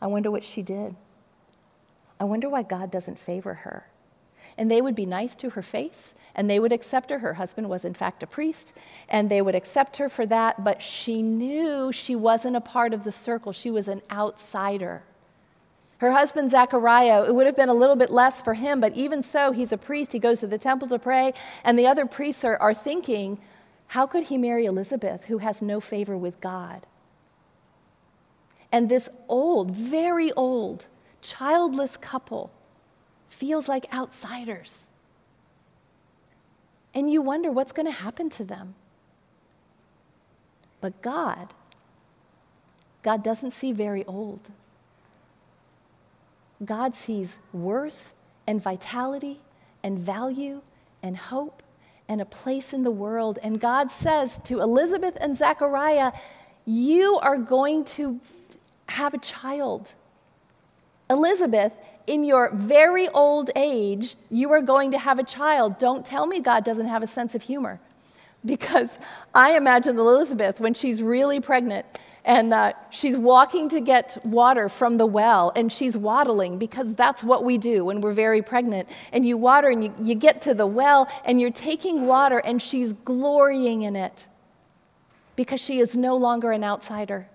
I 0.00 0.06
wonder 0.06 0.30
what 0.30 0.44
she 0.44 0.62
did. 0.62 0.96
I 2.20 2.24
wonder 2.24 2.48
why 2.48 2.62
God 2.62 2.90
doesn't 2.90 3.18
favor 3.18 3.54
her. 3.54 3.88
And 4.58 4.70
they 4.70 4.82
would 4.82 4.94
be 4.94 5.06
nice 5.06 5.34
to 5.36 5.50
her 5.50 5.62
face, 5.62 6.14
and 6.34 6.48
they 6.48 6.60
would 6.60 6.72
accept 6.72 7.10
her. 7.10 7.18
Her 7.18 7.34
husband 7.34 7.68
was, 7.68 7.84
in 7.84 7.94
fact, 7.94 8.22
a 8.22 8.26
priest, 8.26 8.72
and 9.08 9.30
they 9.30 9.40
would 9.40 9.54
accept 9.54 9.96
her 9.96 10.08
for 10.08 10.26
that, 10.26 10.62
but 10.62 10.82
she 10.82 11.22
knew 11.22 11.90
she 11.92 12.14
wasn't 12.14 12.56
a 12.56 12.60
part 12.60 12.92
of 12.92 13.04
the 13.04 13.12
circle. 13.12 13.52
She 13.52 13.70
was 13.70 13.88
an 13.88 14.02
outsider. 14.10 15.02
Her 16.04 16.12
husband, 16.12 16.50
Zechariah, 16.50 17.24
it 17.24 17.34
would 17.34 17.46
have 17.46 17.56
been 17.56 17.70
a 17.70 17.74
little 17.74 17.96
bit 17.96 18.10
less 18.10 18.42
for 18.42 18.52
him, 18.52 18.78
but 18.78 18.94
even 18.94 19.22
so, 19.22 19.52
he's 19.52 19.72
a 19.72 19.78
priest. 19.78 20.12
He 20.12 20.18
goes 20.18 20.40
to 20.40 20.46
the 20.46 20.58
temple 20.58 20.86
to 20.88 20.98
pray, 20.98 21.32
and 21.64 21.78
the 21.78 21.86
other 21.86 22.04
priests 22.04 22.44
are, 22.44 22.58
are 22.58 22.74
thinking, 22.74 23.38
how 23.86 24.06
could 24.06 24.24
he 24.24 24.36
marry 24.36 24.66
Elizabeth, 24.66 25.24
who 25.24 25.38
has 25.38 25.62
no 25.62 25.80
favor 25.80 26.14
with 26.14 26.42
God? 26.42 26.86
And 28.70 28.90
this 28.90 29.08
old, 29.28 29.70
very 29.70 30.30
old, 30.32 30.88
childless 31.22 31.96
couple 31.96 32.50
feels 33.26 33.66
like 33.66 33.90
outsiders. 33.90 34.88
And 36.92 37.10
you 37.10 37.22
wonder 37.22 37.50
what's 37.50 37.72
going 37.72 37.86
to 37.86 37.92
happen 37.92 38.28
to 38.28 38.44
them. 38.44 38.74
But 40.82 41.00
God, 41.00 41.54
God 43.02 43.24
doesn't 43.24 43.52
see 43.52 43.72
very 43.72 44.04
old. 44.04 44.50
God 46.62 46.94
sees 46.94 47.38
worth 47.52 48.14
and 48.46 48.62
vitality 48.62 49.40
and 49.82 49.98
value 49.98 50.62
and 51.02 51.16
hope 51.16 51.62
and 52.08 52.20
a 52.20 52.24
place 52.24 52.72
in 52.72 52.82
the 52.82 52.90
world. 52.90 53.38
And 53.42 53.60
God 53.60 53.90
says 53.90 54.38
to 54.44 54.60
Elizabeth 54.60 55.16
and 55.20 55.36
Zechariah, 55.36 56.12
You 56.64 57.18
are 57.18 57.38
going 57.38 57.84
to 57.86 58.20
have 58.88 59.14
a 59.14 59.18
child. 59.18 59.94
Elizabeth, 61.08 61.72
in 62.06 62.24
your 62.24 62.50
very 62.54 63.08
old 63.08 63.50
age, 63.56 64.16
you 64.30 64.50
are 64.52 64.62
going 64.62 64.90
to 64.90 64.98
have 64.98 65.18
a 65.18 65.24
child. 65.24 65.78
Don't 65.78 66.04
tell 66.04 66.26
me 66.26 66.40
God 66.40 66.64
doesn't 66.64 66.88
have 66.88 67.02
a 67.02 67.06
sense 67.06 67.34
of 67.34 67.42
humor. 67.42 67.80
Because 68.44 68.98
I 69.34 69.56
imagine 69.56 69.98
Elizabeth 69.98 70.60
when 70.60 70.74
she's 70.74 71.02
really 71.02 71.40
pregnant 71.40 71.86
and 72.24 72.54
uh, 72.54 72.72
she's 72.88 73.16
walking 73.16 73.68
to 73.68 73.80
get 73.80 74.16
water 74.24 74.70
from 74.70 74.96
the 74.96 75.04
well 75.04 75.52
and 75.54 75.70
she's 75.70 75.96
waddling 75.96 76.56
because 76.58 76.94
that's 76.94 77.22
what 77.22 77.44
we 77.44 77.58
do 77.58 77.84
when 77.84 78.00
we're 78.00 78.12
very 78.12 78.40
pregnant. 78.40 78.88
And 79.12 79.26
you 79.26 79.36
water 79.36 79.68
and 79.68 79.84
you, 79.84 79.94
you 80.02 80.14
get 80.14 80.40
to 80.42 80.54
the 80.54 80.66
well 80.66 81.06
and 81.26 81.38
you're 81.38 81.50
taking 81.50 82.06
water 82.06 82.38
and 82.38 82.62
she's 82.62 82.94
glorying 82.94 83.82
in 83.82 83.94
it 83.94 84.26
because 85.36 85.60
she 85.60 85.80
is 85.80 85.96
no 85.96 86.16
longer 86.16 86.50
an 86.50 86.64
outsider. 86.64 87.28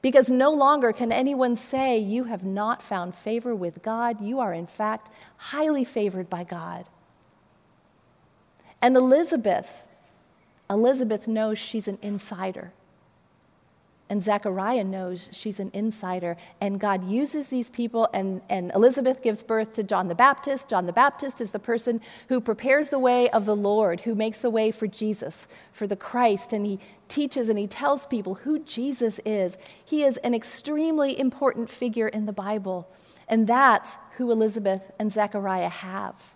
Because 0.00 0.30
no 0.30 0.50
longer 0.50 0.94
can 0.94 1.12
anyone 1.12 1.54
say, 1.54 1.98
You 1.98 2.24
have 2.24 2.42
not 2.42 2.82
found 2.82 3.14
favor 3.14 3.54
with 3.54 3.82
God. 3.82 4.22
You 4.22 4.40
are, 4.40 4.54
in 4.54 4.66
fact, 4.66 5.10
highly 5.36 5.84
favored 5.84 6.30
by 6.30 6.42
God. 6.42 6.88
And 8.80 8.96
Elizabeth, 8.96 9.82
Elizabeth 10.70 11.28
knows 11.28 11.58
she's 11.58 11.86
an 11.86 11.98
insider. 12.00 12.72
And 14.10 14.22
Zechariah 14.22 14.82
knows 14.82 15.30
she's 15.32 15.60
an 15.60 15.70
insider. 15.72 16.36
And 16.60 16.80
God 16.80 17.08
uses 17.08 17.48
these 17.48 17.70
people, 17.70 18.08
and, 18.12 18.42
and 18.50 18.72
Elizabeth 18.74 19.22
gives 19.22 19.44
birth 19.44 19.74
to 19.76 19.84
John 19.84 20.08
the 20.08 20.16
Baptist. 20.16 20.68
John 20.68 20.86
the 20.86 20.92
Baptist 20.92 21.40
is 21.40 21.52
the 21.52 21.60
person 21.60 22.00
who 22.28 22.40
prepares 22.40 22.90
the 22.90 22.98
way 22.98 23.30
of 23.30 23.46
the 23.46 23.54
Lord, 23.54 24.00
who 24.00 24.16
makes 24.16 24.40
the 24.40 24.50
way 24.50 24.72
for 24.72 24.88
Jesus, 24.88 25.46
for 25.72 25.86
the 25.86 25.96
Christ. 25.96 26.52
And 26.52 26.66
he 26.66 26.80
teaches 27.06 27.48
and 27.48 27.58
he 27.58 27.68
tells 27.68 28.06
people 28.06 28.34
who 28.34 28.58
Jesus 28.58 29.20
is. 29.24 29.56
He 29.84 30.02
is 30.02 30.16
an 30.18 30.34
extremely 30.34 31.18
important 31.18 31.70
figure 31.70 32.08
in 32.08 32.26
the 32.26 32.32
Bible. 32.32 32.88
And 33.28 33.46
that's 33.46 33.96
who 34.16 34.32
Elizabeth 34.32 34.82
and 34.98 35.12
Zechariah 35.12 35.68
have. 35.68 36.34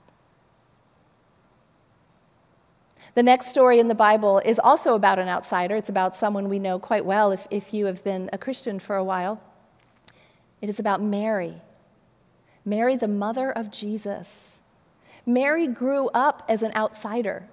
The 3.14 3.22
next 3.22 3.46
story 3.46 3.78
in 3.78 3.86
the 3.86 3.94
Bible 3.94 4.40
is 4.44 4.58
also 4.58 4.94
about 4.94 5.20
an 5.20 5.28
outsider. 5.28 5.76
It's 5.76 5.88
about 5.88 6.16
someone 6.16 6.48
we 6.48 6.58
know 6.58 6.80
quite 6.80 7.04
well 7.04 7.30
if, 7.30 7.46
if 7.48 7.72
you 7.72 7.86
have 7.86 8.02
been 8.02 8.28
a 8.32 8.38
Christian 8.38 8.80
for 8.80 8.96
a 8.96 9.04
while. 9.04 9.40
It 10.60 10.68
is 10.68 10.80
about 10.80 11.00
Mary, 11.00 11.62
Mary, 12.64 12.96
the 12.96 13.06
mother 13.06 13.52
of 13.52 13.70
Jesus. 13.70 14.58
Mary 15.24 15.68
grew 15.68 16.08
up 16.08 16.42
as 16.48 16.62
an 16.62 16.72
outsider. 16.74 17.48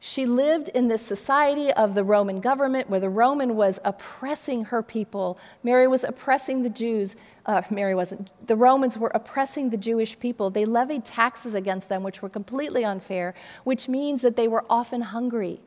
She 0.00 0.26
lived 0.26 0.68
in 0.68 0.86
this 0.86 1.02
society 1.02 1.72
of 1.72 1.94
the 1.94 2.04
Roman 2.04 2.40
government 2.40 2.88
where 2.88 3.00
the 3.00 3.10
Roman 3.10 3.56
was 3.56 3.80
oppressing 3.84 4.66
her 4.66 4.80
people. 4.82 5.38
Mary 5.64 5.88
was 5.88 6.04
oppressing 6.04 6.62
the 6.62 6.70
Jews. 6.70 7.16
Uh, 7.46 7.62
Mary 7.70 7.96
wasn't. 7.96 8.30
The 8.46 8.54
Romans 8.54 8.96
were 8.96 9.10
oppressing 9.12 9.70
the 9.70 9.76
Jewish 9.76 10.18
people. 10.18 10.50
They 10.50 10.64
levied 10.64 11.04
taxes 11.04 11.52
against 11.54 11.88
them, 11.88 12.04
which 12.04 12.22
were 12.22 12.28
completely 12.28 12.84
unfair, 12.84 13.34
which 13.64 13.88
means 13.88 14.22
that 14.22 14.36
they 14.36 14.46
were 14.46 14.64
often 14.70 15.00
hungry. 15.00 15.60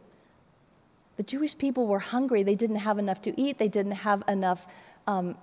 The 1.18 1.24
Jewish 1.24 1.58
people 1.58 1.86
were 1.86 2.00
hungry. 2.00 2.42
They 2.42 2.56
didn't 2.56 2.78
have 2.78 2.98
enough 2.98 3.22
to 3.24 3.40
eat, 3.40 3.58
they 3.58 3.68
didn't 3.68 3.92
have 3.92 4.24
enough 4.30 4.66
um, 5.08 5.36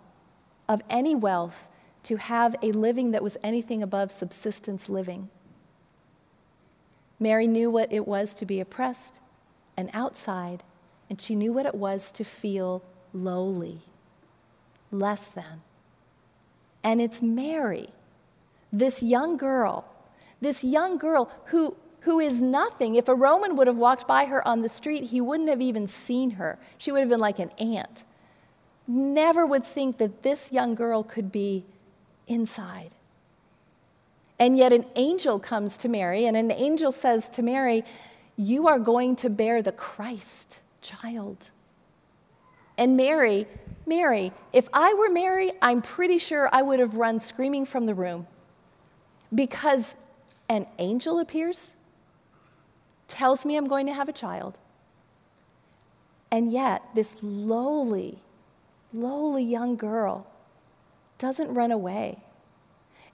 of 0.67 0.83
any 0.89 1.15
wealth 1.15 1.69
to 2.05 2.17
have 2.17 2.57
a 2.63 2.73
living 2.73 3.11
that 3.11 3.23
was 3.23 3.37
anything 3.43 3.83
above 3.83 4.11
subsistence 4.11 4.89
living. 4.89 5.29
Mary 7.21 7.47
knew 7.47 7.71
what 7.71 7.93
it 7.93 8.07
was 8.07 8.35
to 8.35 8.47
be 8.47 8.61
oppressed 8.61 9.21
and 9.77 9.91
outside, 9.93 10.63
and 11.09 11.21
she 11.21 11.35
knew 11.35 11.53
what 11.53 11.67
it 11.67 11.75
was 11.75 12.13
to 12.13 12.25
feel 12.25 12.83
lowly, 13.13 13.83
less 14.91 15.29
than. 15.29 15.63
And 16.85 17.01
it's 17.01 17.21
Mary, 17.21 17.89
this 18.73 19.03
young 19.03 19.37
girl, 19.37 19.85
this 20.41 20.63
young 20.63 20.99
girl 20.99 21.31
who, 21.47 21.77
who 22.01 22.21
is 22.21 22.41
nothing. 22.41 22.95
If 22.95 23.09
a 23.09 23.15
Roman 23.15 23.57
would 23.57 23.67
have 23.67 23.77
walked 23.77 24.07
by 24.07 24.27
her 24.27 24.47
on 24.47 24.63
the 24.63 24.69
street, 24.69 25.05
he 25.05 25.21
wouldn't 25.21 25.49
have 25.49 25.61
even 25.61 25.87
seen 25.87 26.33
her. 26.33 26.59
She 26.77 26.93
would 26.93 27.01
have 27.01 27.09
been 27.09 27.21
like 27.21 27.39
an 27.39 27.51
ant. 27.59 28.05
Never 28.87 29.45
would 29.45 29.67
think 29.67 29.99
that 29.99 30.23
this 30.23 30.53
young 30.53 30.75
girl 30.75 31.03
could 31.03 31.33
be 31.33 31.67
inside. 32.27 32.95
And 34.39 34.57
yet, 34.57 34.73
an 34.73 34.87
angel 34.95 35.41
comes 35.41 35.77
to 35.79 35.89
Mary, 35.89 36.27
and 36.27 36.37
an 36.37 36.53
angel 36.53 36.93
says 36.93 37.29
to 37.31 37.43
Mary, 37.43 37.85
You 38.37 38.69
are 38.69 38.79
going 38.79 39.17
to 39.17 39.31
bear 39.31 39.63
the 39.63 39.73
Christ 39.73 40.61
child. 40.81 41.51
And 42.77 42.97
Mary, 42.97 43.47
Mary, 43.87 44.33
if 44.53 44.69
I 44.73 44.95
were 44.95 45.09
Mary, 45.09 45.51
I'm 45.61 45.83
pretty 45.83 46.19
sure 46.19 46.49
I 46.53 46.63
would 46.63 46.79
have 46.79 46.95
run 46.95 47.19
screaming 47.19 47.65
from 47.65 47.87
the 47.87 47.95
room 47.95 48.29
because 49.35 49.97
an 50.49 50.67
angel 50.79 51.19
appears, 51.19 51.75
tells 53.09 53.45
me 53.45 53.57
I'm 53.57 53.67
going 53.67 53.87
to 53.87 53.93
have 53.93 54.09
a 54.09 54.13
child. 54.13 54.59
And 56.31 56.53
yet, 56.53 56.83
this 56.95 57.17
lowly, 57.23 58.19
lowly 58.93 59.43
young 59.43 59.77
girl 59.77 60.27
doesn't 61.19 61.53
run 61.53 61.73
away. 61.73 62.19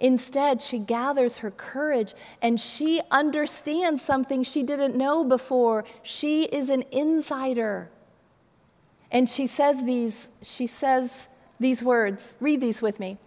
Instead, 0.00 0.60
she 0.60 0.78
gathers 0.78 1.38
her 1.38 1.50
courage 1.50 2.14
and 2.42 2.60
she 2.60 3.00
understands 3.10 4.02
something 4.02 4.42
she 4.42 4.62
didn't 4.62 4.96
know 4.96 5.24
before. 5.24 5.84
She 6.02 6.44
is 6.44 6.70
an 6.70 6.84
insider. 6.90 7.90
And 9.10 9.28
she 9.28 9.46
says 9.46 9.84
these, 9.84 10.28
she 10.42 10.66
says 10.66 11.28
these 11.60 11.84
words. 11.84 12.34
Read 12.40 12.60
these 12.60 12.82
with 12.82 12.98
me. 12.98 13.18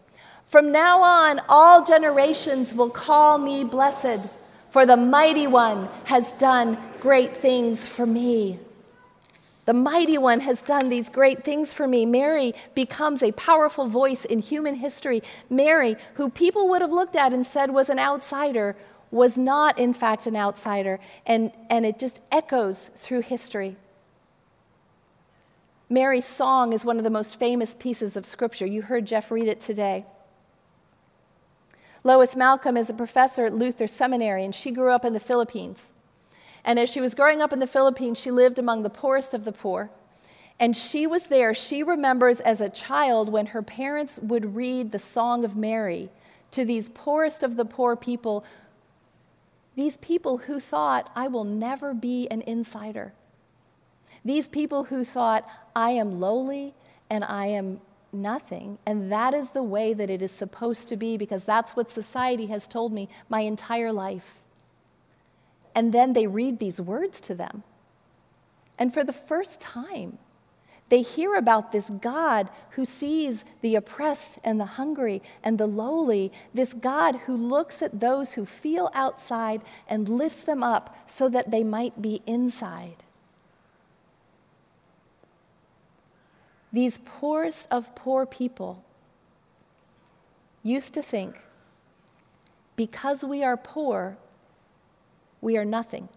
From 0.46 0.72
now 0.72 1.02
on, 1.02 1.42
all 1.50 1.84
generations 1.84 2.74
will 2.74 2.90
call 2.90 3.38
me 3.38 3.64
blessed, 3.64 4.30
for 4.70 4.86
the 4.86 4.98
mighty 4.98 5.48
one 5.48 5.90
has 6.06 6.32
done 6.34 6.78
great 7.00 7.36
things 7.36 7.88
for 7.88 8.06
me. 8.06 8.60
The 9.68 9.74
mighty 9.74 10.18
one 10.18 10.40
has 10.40 10.62
done 10.62 10.88
these 10.88 11.10
great 11.10 11.44
things 11.44 11.74
for 11.74 11.90
me. 11.90 12.06
Mary 12.06 12.54
becomes 12.74 13.22
a 13.22 13.34
powerful 13.34 13.86
voice 13.86 14.24
in 14.24 14.40
human 14.40 14.76
history. 14.76 15.22
Mary, 15.50 15.98
who 16.14 16.30
people 16.30 16.70
would 16.70 16.82
have 16.82 16.94
looked 16.94 17.18
at 17.18 17.34
and 17.34 17.46
said 17.46 17.72
was 17.72 17.90
an 17.90 18.00
outsider, 18.00 18.78
was 19.12 19.38
not, 19.38 19.78
in 19.78 19.94
fact, 19.94 20.26
an 20.26 20.38
outsider. 20.38 21.02
And, 21.26 21.52
and 21.70 21.86
it 21.86 22.00
just 22.00 22.22
echoes 22.32 22.92
through 22.96 23.24
history. 23.24 23.76
Mary's 25.90 26.24
song 26.24 26.72
is 26.72 26.86
one 26.86 26.98
of 26.98 27.04
the 27.04 27.10
most 27.10 27.38
famous 27.38 27.76
pieces 27.76 28.16
of 28.16 28.26
scripture. 28.26 28.66
You 28.66 28.84
heard 28.84 29.06
Jeff 29.06 29.32
read 29.32 29.50
it 29.50 29.60
today. 29.60 30.06
Lois 32.06 32.38
Malcolm 32.38 32.78
is 32.78 32.90
a 32.90 32.94
professor 32.94 33.46
at 33.46 33.54
Luther 33.54 33.88
Seminary, 33.88 34.46
and 34.46 34.56
she 34.56 34.72
grew 34.72 34.94
up 34.94 35.04
in 35.04 35.12
the 35.12 35.20
Philippines. 35.20 35.92
And 36.68 36.78
as 36.78 36.90
she 36.90 37.00
was 37.00 37.16
growing 37.16 37.42
up 37.42 37.54
in 37.54 37.60
the 37.60 37.66
Philippines, 37.66 38.20
she 38.20 38.30
lived 38.30 38.60
among 38.60 38.84
the 38.84 38.90
poorest 38.90 39.34
of 39.34 39.46
the 39.46 39.54
poor. 39.54 39.90
And 40.60 40.76
she 40.76 41.08
was 41.08 41.28
there. 41.28 41.54
She 41.54 41.82
remembers 41.82 42.42
as 42.42 42.60
a 42.60 42.70
child 42.70 43.32
when 43.32 43.48
her 43.48 43.62
parents 43.62 44.20
would 44.20 44.54
read 44.54 44.92
the 44.92 45.00
Song 45.00 45.46
of 45.46 45.56
Mary 45.56 46.10
to 46.52 46.66
these 46.66 46.90
poorest 46.90 47.42
of 47.42 47.56
the 47.56 47.64
poor 47.64 47.96
people, 47.96 48.44
these 49.76 49.96
people 49.98 50.40
who 50.40 50.60
thought, 50.60 51.10
I 51.16 51.30
will 51.30 51.46
never 51.46 51.94
be 51.94 52.28
an 52.30 52.42
insider. 52.42 53.14
These 54.26 54.50
people 54.50 54.86
who 54.86 55.06
thought, 55.06 55.48
I 55.74 55.92
am 55.92 56.20
lowly 56.20 56.74
and 57.10 57.24
I 57.24 57.46
am 57.48 57.80
nothing. 58.12 58.78
And 58.86 59.10
that 59.10 59.34
is 59.34 59.52
the 59.52 59.64
way 59.64 59.94
that 59.94 60.10
it 60.10 60.22
is 60.22 60.34
supposed 60.34 60.90
to 60.90 60.98
be 60.98 61.16
because 61.16 61.46
that's 61.46 61.78
what 61.78 61.90
society 61.90 62.48
has 62.48 62.68
told 62.68 62.92
me 62.92 63.08
my 63.30 63.42
entire 63.42 63.94
life. 63.94 64.42
And 65.78 65.94
then 65.94 66.14
they 66.14 66.26
read 66.26 66.58
these 66.58 66.82
words 66.82 67.22
to 67.22 67.36
them. 67.36 67.62
And 68.80 68.92
for 68.92 69.04
the 69.04 69.14
first 69.14 69.62
time, 69.62 70.18
they 70.90 71.04
hear 71.04 71.36
about 71.36 71.72
this 71.72 71.92
God 71.92 72.50
who 72.72 72.84
sees 72.84 73.46
the 73.62 73.76
oppressed 73.76 74.40
and 74.44 74.60
the 74.60 74.66
hungry 74.66 75.22
and 75.44 75.60
the 75.60 75.68
lowly, 75.68 76.32
this 76.52 76.74
God 76.74 77.18
who 77.28 77.38
looks 77.38 77.84
at 77.84 78.00
those 78.00 78.34
who 78.34 78.44
feel 78.44 78.90
outside 78.96 79.62
and 79.88 80.10
lifts 80.10 80.46
them 80.46 80.64
up 80.64 80.98
so 81.06 81.30
that 81.30 81.52
they 81.52 81.64
might 81.64 82.02
be 82.02 82.22
inside. 82.26 83.04
These 86.74 87.02
poorest 87.06 87.68
of 87.70 87.94
poor 87.94 88.26
people 88.26 88.84
used 90.64 90.96
to 90.96 91.04
think 91.04 91.40
because 92.76 93.24
we 93.24 93.44
are 93.44 93.58
poor, 93.58 94.18
we 95.42 95.58
are 95.58 95.66
nothing. 95.66 96.10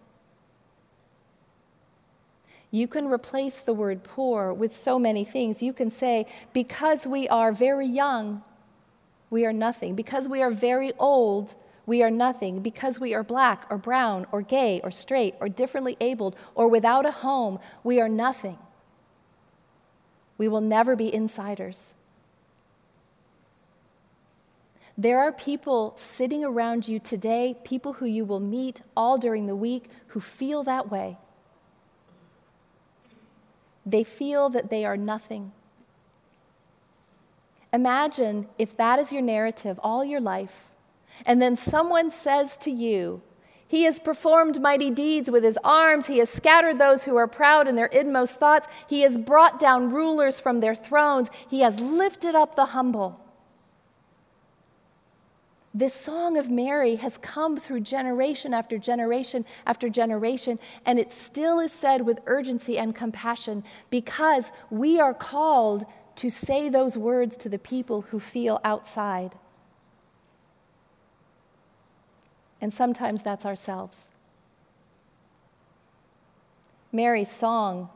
You 2.71 2.87
can 2.87 3.07
replace 3.07 3.59
the 3.59 3.73
word 3.73 4.03
poor 4.03 4.53
with 4.53 4.73
so 4.73 4.97
many 4.97 5.25
things. 5.25 5.61
You 5.61 5.73
can 5.73 5.91
say, 5.91 6.25
because 6.53 7.05
we 7.05 7.27
are 7.27 7.51
very 7.51 7.85
young, 7.85 8.43
we 9.29 9.45
are 9.45 9.53
nothing. 9.53 9.93
Because 9.93 10.29
we 10.29 10.41
are 10.41 10.51
very 10.51 10.93
old, 10.97 11.55
we 11.85 12.01
are 12.01 12.09
nothing. 12.09 12.61
Because 12.61 12.99
we 12.99 13.13
are 13.13 13.23
black 13.23 13.65
or 13.69 13.77
brown 13.77 14.25
or 14.31 14.41
gay 14.41 14.79
or 14.83 14.91
straight 14.91 15.35
or 15.41 15.49
differently 15.49 15.97
abled 15.99 16.35
or 16.55 16.69
without 16.69 17.05
a 17.05 17.11
home, 17.11 17.59
we 17.83 17.99
are 17.99 18.09
nothing. 18.09 18.57
We 20.37 20.47
will 20.47 20.61
never 20.61 20.95
be 20.95 21.13
insiders. 21.13 21.93
There 24.97 25.19
are 25.19 25.31
people 25.31 25.93
sitting 25.95 26.43
around 26.43 26.87
you 26.87 26.99
today, 26.99 27.55
people 27.63 27.93
who 27.93 28.05
you 28.05 28.25
will 28.25 28.39
meet 28.39 28.81
all 28.95 29.17
during 29.17 29.47
the 29.47 29.55
week, 29.55 29.89
who 30.07 30.19
feel 30.19 30.63
that 30.63 30.91
way. 30.91 31.17
They 33.85 34.03
feel 34.03 34.49
that 34.49 34.69
they 34.69 34.85
are 34.85 34.97
nothing. 34.97 35.53
Imagine 37.73 38.47
if 38.57 38.75
that 38.77 38.99
is 38.99 39.13
your 39.13 39.21
narrative 39.21 39.79
all 39.81 40.03
your 40.03 40.19
life, 40.19 40.67
and 41.25 41.41
then 41.41 41.55
someone 41.55 42.11
says 42.11 42.57
to 42.57 42.69
you, 42.69 43.21
He 43.67 43.83
has 43.83 43.97
performed 43.99 44.61
mighty 44.61 44.91
deeds 44.91 45.31
with 45.31 45.43
his 45.43 45.57
arms. 45.63 46.07
He 46.07 46.17
has 46.17 46.29
scattered 46.29 46.79
those 46.79 47.05
who 47.05 47.15
are 47.15 47.27
proud 47.27 47.69
in 47.69 47.75
their 47.75 47.85
inmost 47.85 48.39
thoughts. 48.39 48.67
He 48.87 49.01
has 49.01 49.17
brought 49.17 49.57
down 49.57 49.91
rulers 49.91 50.41
from 50.41 50.59
their 50.59 50.75
thrones. 50.75 51.29
He 51.47 51.61
has 51.61 51.79
lifted 51.79 52.35
up 52.35 52.55
the 52.55 52.65
humble. 52.65 53.21
This 55.73 55.93
song 55.93 56.37
of 56.37 56.51
Mary 56.51 56.97
has 56.97 57.17
come 57.17 57.55
through 57.55 57.81
generation 57.81 58.53
after 58.53 58.77
generation 58.77 59.45
after 59.65 59.87
generation, 59.87 60.59
and 60.85 60.99
it 60.99 61.13
still 61.13 61.59
is 61.59 61.71
said 61.71 62.05
with 62.05 62.19
urgency 62.25 62.77
and 62.77 62.93
compassion 62.93 63.63
because 63.89 64.51
we 64.69 64.99
are 64.99 65.13
called 65.13 65.85
to 66.15 66.29
say 66.29 66.67
those 66.67 66.97
words 66.97 67.37
to 67.37 67.49
the 67.49 67.57
people 67.57 68.01
who 68.01 68.19
feel 68.19 68.59
outside. 68.65 69.35
And 72.59 72.73
sometimes 72.73 73.23
that's 73.23 73.45
ourselves. 73.45 74.09
Mary's 76.91 77.31
song 77.31 77.89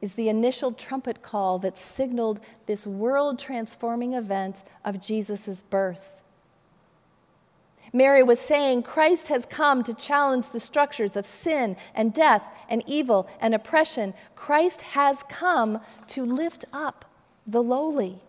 is 0.00 0.14
the 0.14 0.28
initial 0.28 0.72
trumpet 0.72 1.22
call 1.22 1.60
that 1.60 1.78
signaled 1.78 2.40
this 2.66 2.84
world 2.84 3.38
transforming 3.38 4.14
event 4.14 4.64
of 4.84 5.00
Jesus' 5.00 5.62
birth. 5.62 6.19
Mary 7.92 8.22
was 8.22 8.38
saying 8.38 8.82
Christ 8.82 9.28
has 9.28 9.46
come 9.46 9.82
to 9.84 9.94
challenge 9.94 10.50
the 10.50 10.60
structures 10.60 11.16
of 11.16 11.26
sin 11.26 11.76
and 11.94 12.14
death 12.14 12.44
and 12.68 12.82
evil 12.86 13.28
and 13.40 13.54
oppression. 13.54 14.14
Christ 14.36 14.82
has 14.82 15.22
come 15.24 15.80
to 16.08 16.24
lift 16.24 16.64
up 16.72 17.04
the 17.46 17.62
lowly, 17.62 18.20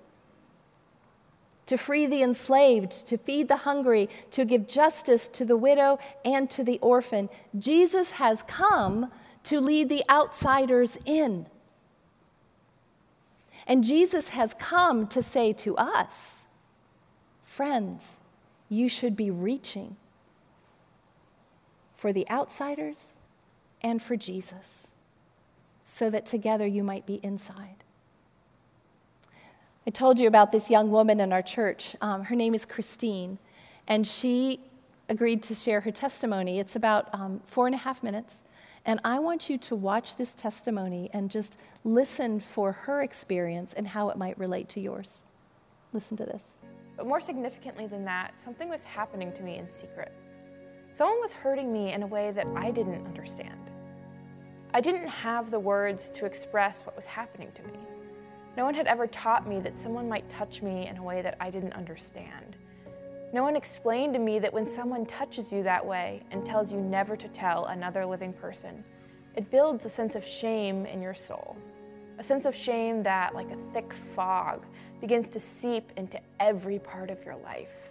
to 1.67 1.77
free 1.77 2.07
the 2.07 2.23
enslaved, 2.23 3.05
to 3.07 3.17
feed 3.17 3.47
the 3.47 3.57
hungry, 3.57 4.09
to 4.31 4.45
give 4.45 4.67
justice 4.67 5.27
to 5.27 5.45
the 5.45 5.57
widow 5.57 5.99
and 6.25 6.49
to 6.49 6.63
the 6.63 6.79
orphan. 6.79 7.29
Jesus 7.57 8.11
has 8.11 8.43
come 8.43 9.11
to 9.43 9.59
lead 9.59 9.89
the 9.89 10.03
outsiders 10.09 10.97
in. 11.05 11.45
And 13.67 13.83
Jesus 13.83 14.29
has 14.29 14.55
come 14.55 15.07
to 15.07 15.21
say 15.21 15.53
to 15.53 15.77
us, 15.77 16.45
friends, 17.43 18.20
you 18.71 18.87
should 18.87 19.17
be 19.17 19.29
reaching 19.29 19.97
for 21.93 22.13
the 22.13 22.27
outsiders 22.29 23.15
and 23.81 24.01
for 24.01 24.15
Jesus 24.15 24.93
so 25.83 26.09
that 26.09 26.25
together 26.25 26.65
you 26.65 26.81
might 26.81 27.05
be 27.05 27.19
inside. 27.21 27.83
I 29.85 29.89
told 29.89 30.19
you 30.19 30.27
about 30.27 30.53
this 30.53 30.69
young 30.69 30.89
woman 30.89 31.19
in 31.19 31.33
our 31.33 31.41
church. 31.41 31.97
Um, 31.99 32.23
her 32.23 32.35
name 32.35 32.55
is 32.55 32.65
Christine, 32.65 33.39
and 33.89 34.07
she 34.07 34.61
agreed 35.09 35.43
to 35.43 35.53
share 35.53 35.81
her 35.81 35.91
testimony. 35.91 36.57
It's 36.57 36.77
about 36.77 37.13
um, 37.13 37.41
four 37.45 37.65
and 37.65 37.75
a 37.75 37.79
half 37.79 38.01
minutes. 38.01 38.41
And 38.85 39.01
I 39.03 39.19
want 39.19 39.49
you 39.49 39.57
to 39.57 39.75
watch 39.75 40.15
this 40.15 40.33
testimony 40.33 41.09
and 41.11 41.29
just 41.29 41.57
listen 41.83 42.39
for 42.39 42.71
her 42.71 43.03
experience 43.03 43.73
and 43.73 43.89
how 43.89 44.09
it 44.09 44.17
might 44.17 44.39
relate 44.39 44.69
to 44.69 44.79
yours. 44.79 45.25
Listen 45.91 46.15
to 46.17 46.25
this. 46.25 46.55
But 46.97 47.07
more 47.07 47.21
significantly 47.21 47.87
than 47.87 48.05
that, 48.05 48.39
something 48.39 48.69
was 48.69 48.83
happening 48.83 49.31
to 49.33 49.41
me 49.41 49.57
in 49.57 49.71
secret. 49.71 50.11
Someone 50.93 51.21
was 51.21 51.31
hurting 51.31 51.71
me 51.71 51.93
in 51.93 52.03
a 52.03 52.07
way 52.07 52.31
that 52.31 52.47
I 52.55 52.71
didn't 52.71 53.05
understand. 53.05 53.71
I 54.73 54.81
didn't 54.81 55.07
have 55.07 55.51
the 55.51 55.59
words 55.59 56.09
to 56.11 56.25
express 56.25 56.81
what 56.81 56.95
was 56.95 57.05
happening 57.05 57.51
to 57.55 57.63
me. 57.63 57.79
No 58.57 58.65
one 58.65 58.73
had 58.73 58.87
ever 58.87 59.07
taught 59.07 59.47
me 59.47 59.59
that 59.61 59.77
someone 59.77 60.09
might 60.09 60.29
touch 60.29 60.61
me 60.61 60.87
in 60.87 60.97
a 60.97 61.03
way 61.03 61.21
that 61.21 61.37
I 61.39 61.49
didn't 61.49 61.73
understand. 61.73 62.57
No 63.33 63.43
one 63.43 63.55
explained 63.55 64.13
to 64.13 64.19
me 64.19 64.39
that 64.39 64.53
when 64.53 64.65
someone 64.69 65.05
touches 65.05 65.53
you 65.53 65.63
that 65.63 65.85
way 65.85 66.23
and 66.31 66.45
tells 66.45 66.71
you 66.71 66.79
never 66.79 67.15
to 67.15 67.27
tell 67.29 67.65
another 67.65 68.05
living 68.05 68.33
person, 68.33 68.83
it 69.35 69.49
builds 69.49 69.85
a 69.85 69.89
sense 69.89 70.15
of 70.15 70.25
shame 70.25 70.85
in 70.85 71.01
your 71.01 71.13
soul. 71.13 71.55
A 72.21 72.23
sense 72.23 72.45
of 72.45 72.55
shame 72.55 73.01
that, 73.01 73.33
like 73.33 73.49
a 73.49 73.57
thick 73.73 73.91
fog, 74.15 74.63
begins 74.99 75.27
to 75.29 75.39
seep 75.39 75.91
into 75.97 76.19
every 76.39 76.77
part 76.77 77.09
of 77.09 77.25
your 77.25 77.35
life. 77.37 77.89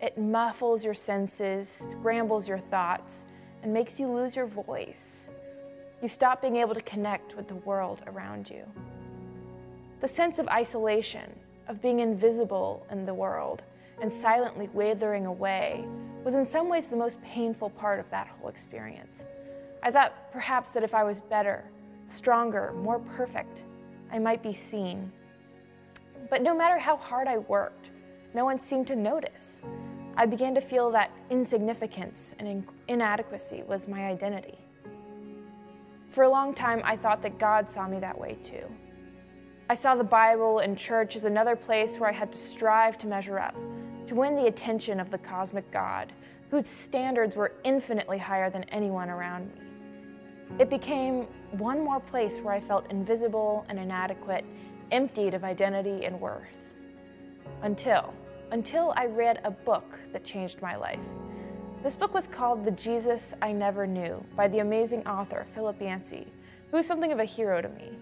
It 0.00 0.16
muffles 0.16 0.82
your 0.82 0.94
senses, 0.94 1.86
scrambles 1.90 2.48
your 2.48 2.60
thoughts, 2.70 3.24
and 3.62 3.74
makes 3.74 4.00
you 4.00 4.10
lose 4.10 4.34
your 4.34 4.46
voice. 4.46 5.28
You 6.00 6.08
stop 6.08 6.40
being 6.40 6.56
able 6.56 6.74
to 6.74 6.80
connect 6.80 7.36
with 7.36 7.48
the 7.48 7.56
world 7.56 8.00
around 8.06 8.48
you. 8.48 8.64
The 10.00 10.08
sense 10.08 10.38
of 10.38 10.48
isolation, 10.48 11.30
of 11.68 11.82
being 11.82 12.00
invisible 12.00 12.86
in 12.90 13.04
the 13.04 13.12
world 13.12 13.60
and 14.00 14.10
silently 14.10 14.70
withering 14.72 15.26
away, 15.26 15.84
was 16.24 16.32
in 16.32 16.46
some 16.46 16.70
ways 16.70 16.88
the 16.88 16.96
most 16.96 17.20
painful 17.20 17.68
part 17.68 18.00
of 18.00 18.08
that 18.08 18.26
whole 18.26 18.48
experience. 18.48 19.22
I 19.82 19.90
thought 19.90 20.32
perhaps 20.32 20.70
that 20.70 20.82
if 20.82 20.94
I 20.94 21.04
was 21.04 21.20
better, 21.20 21.62
stronger, 22.08 22.72
more 22.72 23.00
perfect, 23.00 23.64
I 24.12 24.18
might 24.18 24.42
be 24.42 24.54
seen 24.54 25.12
but 26.28 26.42
no 26.42 26.54
matter 26.54 26.78
how 26.78 26.96
hard 26.96 27.28
I 27.28 27.38
worked, 27.38 27.90
no 28.34 28.44
one 28.44 28.60
seemed 28.60 28.86
to 28.88 28.96
notice. 28.96 29.62
I 30.16 30.26
began 30.26 30.54
to 30.54 30.60
feel 30.60 30.90
that 30.92 31.10
insignificance 31.30 32.34
and 32.38 32.66
inadequacy 32.88 33.62
was 33.66 33.86
my 33.86 34.06
identity. 34.06 34.58
For 36.10 36.24
a 36.24 36.30
long 36.30 36.54
time, 36.54 36.80
I 36.84 36.96
thought 36.96 37.22
that 37.22 37.38
God 37.38 37.70
saw 37.70 37.86
me 37.86 38.00
that 38.00 38.18
way 38.18 38.38
too. 38.42 38.64
I 39.68 39.74
saw 39.74 39.94
the 39.94 40.04
Bible 40.04 40.60
and 40.60 40.78
church 40.78 41.16
as 41.16 41.24
another 41.24 41.56
place 41.56 41.98
where 41.98 42.08
I 42.08 42.12
had 42.12 42.32
to 42.32 42.38
strive 42.38 42.98
to 42.98 43.06
measure 43.06 43.38
up, 43.38 43.54
to 44.06 44.14
win 44.14 44.36
the 44.36 44.46
attention 44.46 45.00
of 45.00 45.10
the 45.10 45.18
cosmic 45.18 45.70
God, 45.70 46.12
whose 46.50 46.68
standards 46.68 47.36
were 47.36 47.52
infinitely 47.64 48.18
higher 48.18 48.48
than 48.48 48.64
anyone 48.64 49.10
around 49.10 49.52
me. 49.54 49.60
It 50.58 50.70
became 50.70 51.26
one 51.58 51.82
more 51.82 52.00
place 52.00 52.38
where 52.38 52.54
I 52.54 52.60
felt 52.60 52.90
invisible 52.90 53.64
and 53.68 53.78
inadequate 53.78 54.44
emptied 54.90 55.34
of 55.34 55.44
identity 55.44 56.04
and 56.04 56.20
worth. 56.20 56.48
Until, 57.62 58.12
until 58.52 58.92
I 58.96 59.06
read 59.06 59.40
a 59.44 59.50
book 59.50 59.98
that 60.12 60.24
changed 60.24 60.60
my 60.62 60.76
life. 60.76 61.04
This 61.82 61.96
book 61.96 62.14
was 62.14 62.26
called 62.26 62.64
The 62.64 62.70
Jesus 62.72 63.34
I 63.42 63.52
Never 63.52 63.86
Knew 63.86 64.24
by 64.34 64.48
the 64.48 64.58
amazing 64.58 65.06
author 65.06 65.46
Philip 65.54 65.80
Yancey, 65.80 66.26
who 66.70 66.78
is 66.78 66.86
something 66.86 67.12
of 67.12 67.18
a 67.18 67.24
hero 67.24 67.62
to 67.62 67.68
me. 67.68 67.98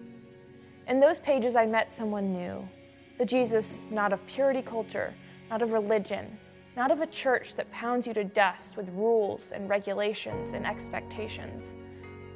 In 0.87 0.99
those 0.99 1.19
pages, 1.19 1.55
I 1.55 1.65
met 1.65 1.93
someone 1.93 2.33
new 2.33 2.67
the 3.17 3.25
Jesus 3.25 3.81
not 3.89 4.11
of 4.11 4.25
purity 4.27 4.61
culture, 4.61 5.13
not 5.49 5.61
of 5.61 5.71
religion, 5.71 6.37
not 6.75 6.91
of 6.91 6.99
a 6.99 7.07
church 7.07 7.55
that 7.55 7.71
pounds 7.71 8.05
you 8.05 8.13
to 8.13 8.25
dust 8.25 8.75
with 8.75 8.89
rules 8.89 9.53
and 9.53 9.69
regulations 9.69 10.51
and 10.51 10.65
expectations. 10.65 11.75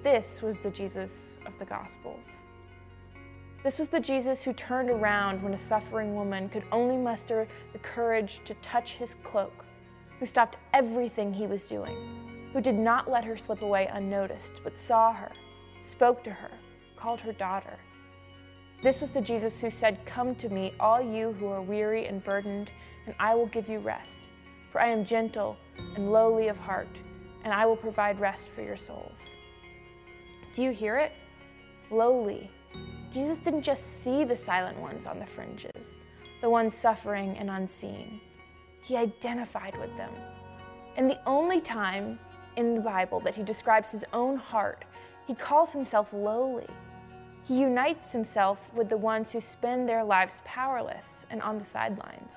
This 0.03 0.41
was 0.41 0.59
the 0.59 0.69
Jesus 0.69 1.39
of 1.45 1.51
the 1.59 1.65
Gospels. 1.65 2.23
This 3.65 3.77
was 3.77 3.89
the 3.89 3.99
Jesus 3.99 4.41
who 4.41 4.53
turned 4.53 4.89
around 4.89 5.43
when 5.43 5.53
a 5.53 5.57
suffering 5.57 6.15
woman 6.15 6.47
could 6.47 6.63
only 6.71 6.95
muster 6.95 7.49
the 7.73 7.79
courage 7.79 8.39
to 8.45 8.53
touch 8.61 8.91
his 8.91 9.15
cloak, 9.25 9.65
who 10.17 10.25
stopped 10.25 10.55
everything 10.73 11.33
he 11.33 11.47
was 11.47 11.65
doing, 11.65 12.49
who 12.53 12.61
did 12.61 12.75
not 12.75 13.11
let 13.11 13.25
her 13.25 13.35
slip 13.35 13.61
away 13.61 13.89
unnoticed, 13.91 14.61
but 14.63 14.79
saw 14.79 15.11
her, 15.11 15.33
spoke 15.81 16.23
to 16.23 16.31
her, 16.31 16.51
called 16.95 17.19
her 17.19 17.33
daughter. 17.33 17.77
This 18.81 19.01
was 19.01 19.11
the 19.11 19.19
Jesus 19.19 19.59
who 19.59 19.69
said, 19.69 20.05
Come 20.05 20.33
to 20.35 20.47
me, 20.47 20.73
all 20.79 21.01
you 21.01 21.33
who 21.33 21.47
are 21.47 21.61
weary 21.61 22.05
and 22.05 22.23
burdened, 22.23 22.71
and 23.05 23.13
I 23.19 23.35
will 23.35 23.47
give 23.47 23.67
you 23.67 23.79
rest. 23.79 24.29
For 24.71 24.79
I 24.79 24.87
am 24.87 25.03
gentle 25.03 25.57
and 25.77 26.09
lowly 26.09 26.47
of 26.47 26.55
heart, 26.55 26.87
and 27.43 27.51
I 27.51 27.65
will 27.65 27.75
provide 27.75 28.21
rest 28.21 28.47
for 28.55 28.61
your 28.61 28.77
souls. 28.77 29.17
Do 30.55 30.63
you 30.63 30.71
hear 30.71 30.97
it? 30.97 31.11
Lowly. 31.91 32.49
Jesus 33.13 33.39
didn't 33.39 33.63
just 33.63 34.03
see 34.03 34.23
the 34.23 34.37
silent 34.37 34.79
ones 34.79 35.05
on 35.05 35.19
the 35.19 35.25
fringes, 35.25 35.97
the 36.41 36.49
ones 36.49 36.75
suffering 36.75 37.37
and 37.37 37.49
unseen. 37.49 38.21
He 38.83 38.95
identified 38.95 39.77
with 39.79 39.95
them. 39.97 40.11
And 40.95 41.09
the 41.09 41.19
only 41.25 41.61
time 41.61 42.19
in 42.55 42.75
the 42.75 42.81
Bible 42.81 43.19
that 43.21 43.35
he 43.35 43.43
describes 43.43 43.91
his 43.91 44.05
own 44.13 44.37
heart, 44.37 44.85
he 45.27 45.35
calls 45.35 45.71
himself 45.71 46.13
lowly. 46.13 46.67
He 47.43 47.61
unites 47.61 48.11
himself 48.11 48.59
with 48.75 48.89
the 48.89 48.97
ones 48.97 49.31
who 49.31 49.41
spend 49.41 49.87
their 49.87 50.03
lives 50.03 50.41
powerless 50.45 51.25
and 51.29 51.41
on 51.41 51.57
the 51.57 51.65
sidelines. 51.65 52.33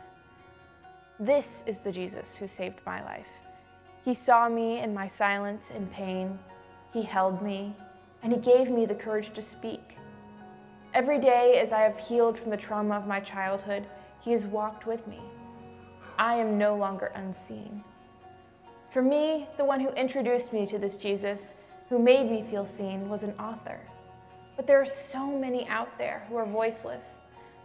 This 1.18 1.62
is 1.66 1.80
the 1.80 1.92
Jesus 1.92 2.36
who 2.36 2.48
saved 2.48 2.80
my 2.86 3.02
life. 3.04 3.26
He 4.04 4.14
saw 4.14 4.48
me 4.48 4.80
in 4.80 4.94
my 4.94 5.06
silence 5.06 5.70
and 5.74 5.90
pain. 5.92 6.38
He 6.92 7.02
held 7.02 7.42
me, 7.42 7.76
and 8.22 8.32
He 8.32 8.38
gave 8.38 8.70
me 8.70 8.86
the 8.86 8.94
courage 8.94 9.32
to 9.34 9.42
speak. 9.42 9.96
Every 10.94 11.18
day, 11.18 11.58
as 11.58 11.72
I 11.72 11.80
have 11.80 11.98
healed 11.98 12.38
from 12.38 12.50
the 12.50 12.56
trauma 12.56 12.96
of 12.96 13.06
my 13.06 13.20
childhood, 13.20 13.86
He 14.20 14.32
has 14.32 14.46
walked 14.46 14.86
with 14.86 15.06
me. 15.06 15.20
I 16.18 16.34
am 16.34 16.58
no 16.58 16.76
longer 16.76 17.12
unseen. 17.14 17.82
For 18.90 19.02
me, 19.02 19.48
the 19.56 19.64
one 19.64 19.80
who 19.80 19.88
introduced 19.90 20.52
me 20.52 20.66
to 20.66 20.78
this 20.78 20.96
Jesus, 20.96 21.54
who 21.88 21.98
made 21.98 22.30
me 22.30 22.42
feel 22.42 22.66
seen, 22.66 23.08
was 23.08 23.22
an 23.22 23.34
author. 23.38 23.80
But 24.54 24.66
there 24.66 24.80
are 24.80 24.86
so 24.86 25.26
many 25.26 25.66
out 25.66 25.96
there 25.96 26.24
who 26.28 26.36
are 26.36 26.46
voiceless 26.46 27.18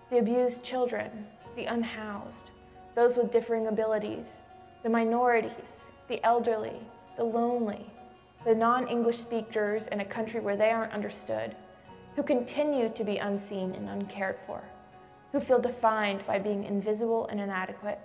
the 0.10 0.20
abused 0.20 0.64
children, 0.64 1.28
the 1.58 1.66
unhoused, 1.66 2.52
those 2.96 3.18
with 3.18 3.30
differing 3.30 3.68
abilities, 3.68 4.42
the 4.84 4.90
minorities, 4.90 5.92
the 6.08 6.24
elderly, 6.24 6.80
the 7.18 7.24
lonely, 7.24 7.92
the 8.48 8.56
non 8.56 8.88
English 8.88 9.18
speakers 9.18 9.88
in 9.88 10.00
a 10.00 10.06
country 10.06 10.40
where 10.40 10.56
they 10.56 10.72
aren't 10.72 10.94
understood, 10.94 11.54
who 12.16 12.24
continue 12.24 12.88
to 12.88 13.04
be 13.04 13.18
unseen 13.18 13.76
and 13.76 13.90
uncared 13.90 14.38
for, 14.46 14.64
who 15.34 15.42
feel 15.42 15.60
defined 15.60 16.26
by 16.26 16.40
being 16.40 16.64
invisible 16.64 17.28
and 17.28 17.42
inadequate. 17.42 18.00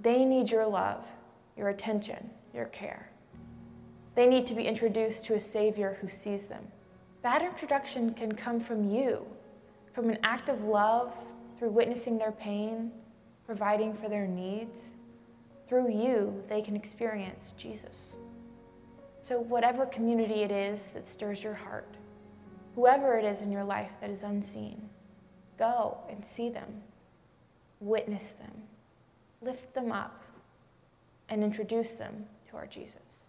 They 0.00 0.26
need 0.26 0.50
your 0.50 0.66
love, 0.66 1.06
your 1.56 1.70
attention, 1.70 2.28
your 2.52 2.66
care. 2.66 3.08
They 4.14 4.26
need 4.26 4.46
to 4.48 4.54
be 4.54 4.64
introduced 4.64 5.24
to 5.24 5.34
a 5.34 5.40
Savior 5.40 5.96
who 6.02 6.10
sees 6.10 6.44
them. 6.44 6.66
That 7.22 7.40
introduction 7.40 8.12
can 8.12 8.32
come 8.32 8.60
from 8.60 8.84
you, 8.84 9.24
from 9.94 10.10
an 10.10 10.18
act 10.24 10.50
of 10.50 10.64
love 10.64 11.14
through 11.58 11.70
witnessing 11.70 12.18
their 12.18 12.32
pain, 12.32 12.92
providing 13.46 13.94
for 13.94 14.10
their 14.10 14.26
needs. 14.26 14.82
Through 15.70 15.90
you, 15.90 16.44
they 16.50 16.60
can 16.60 16.76
experience 16.76 17.54
Jesus. 17.56 18.18
So, 19.28 19.40
whatever 19.40 19.84
community 19.84 20.42
it 20.42 20.50
is 20.50 20.86
that 20.94 21.06
stirs 21.06 21.42
your 21.42 21.52
heart, 21.52 21.98
whoever 22.74 23.18
it 23.18 23.26
is 23.26 23.42
in 23.42 23.52
your 23.52 23.62
life 23.62 23.90
that 24.00 24.08
is 24.08 24.22
unseen, 24.22 24.88
go 25.58 25.98
and 26.08 26.24
see 26.24 26.48
them, 26.48 26.80
witness 27.78 28.22
them, 28.40 28.62
lift 29.42 29.74
them 29.74 29.92
up, 29.92 30.24
and 31.28 31.44
introduce 31.44 31.90
them 31.90 32.24
to 32.48 32.56
our 32.56 32.66
Jesus. 32.66 33.26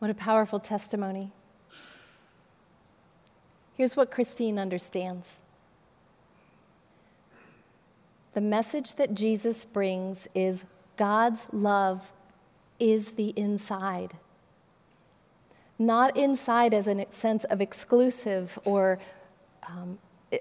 What 0.00 0.10
a 0.10 0.14
powerful 0.14 0.58
testimony. 0.58 1.30
Here's 3.76 3.96
what 3.96 4.10
Christine 4.10 4.58
understands 4.58 5.42
the 8.34 8.40
message 8.40 8.96
that 8.96 9.14
Jesus 9.14 9.64
brings 9.64 10.26
is 10.34 10.64
God's 10.96 11.46
love 11.52 12.10
is 12.78 13.12
the 13.12 13.28
inside. 13.36 14.16
Not 15.78 16.16
inside 16.16 16.74
as 16.74 16.86
in 16.86 17.00
a 17.00 17.12
sense 17.12 17.44
of 17.44 17.60
exclusive 17.60 18.58
or 18.64 18.98
um, 19.68 19.98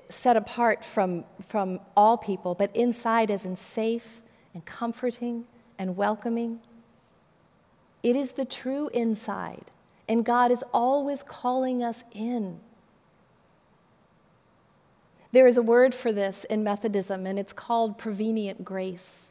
set 0.09 0.35
apart 0.35 0.83
from, 0.83 1.25
from 1.47 1.79
all 1.95 2.17
people, 2.17 2.55
but 2.55 2.75
inside 2.75 3.31
as 3.31 3.45
in 3.45 3.55
safe 3.55 4.21
and 4.53 4.65
comforting 4.65 5.45
and 5.77 5.95
welcoming. 5.95 6.59
It 8.03 8.15
is 8.15 8.33
the 8.33 8.45
true 8.45 8.89
inside, 8.93 9.71
and 10.07 10.23
God 10.25 10.51
is 10.51 10.63
always 10.73 11.23
calling 11.23 11.83
us 11.83 12.03
in. 12.11 12.59
There 15.31 15.47
is 15.47 15.57
a 15.57 15.61
word 15.61 15.93
for 15.93 16.11
this 16.11 16.45
in 16.45 16.63
Methodism, 16.63 17.25
and 17.25 17.37
it's 17.37 17.53
called 17.53 17.97
prevenient 17.97 18.63
grace. 18.63 19.29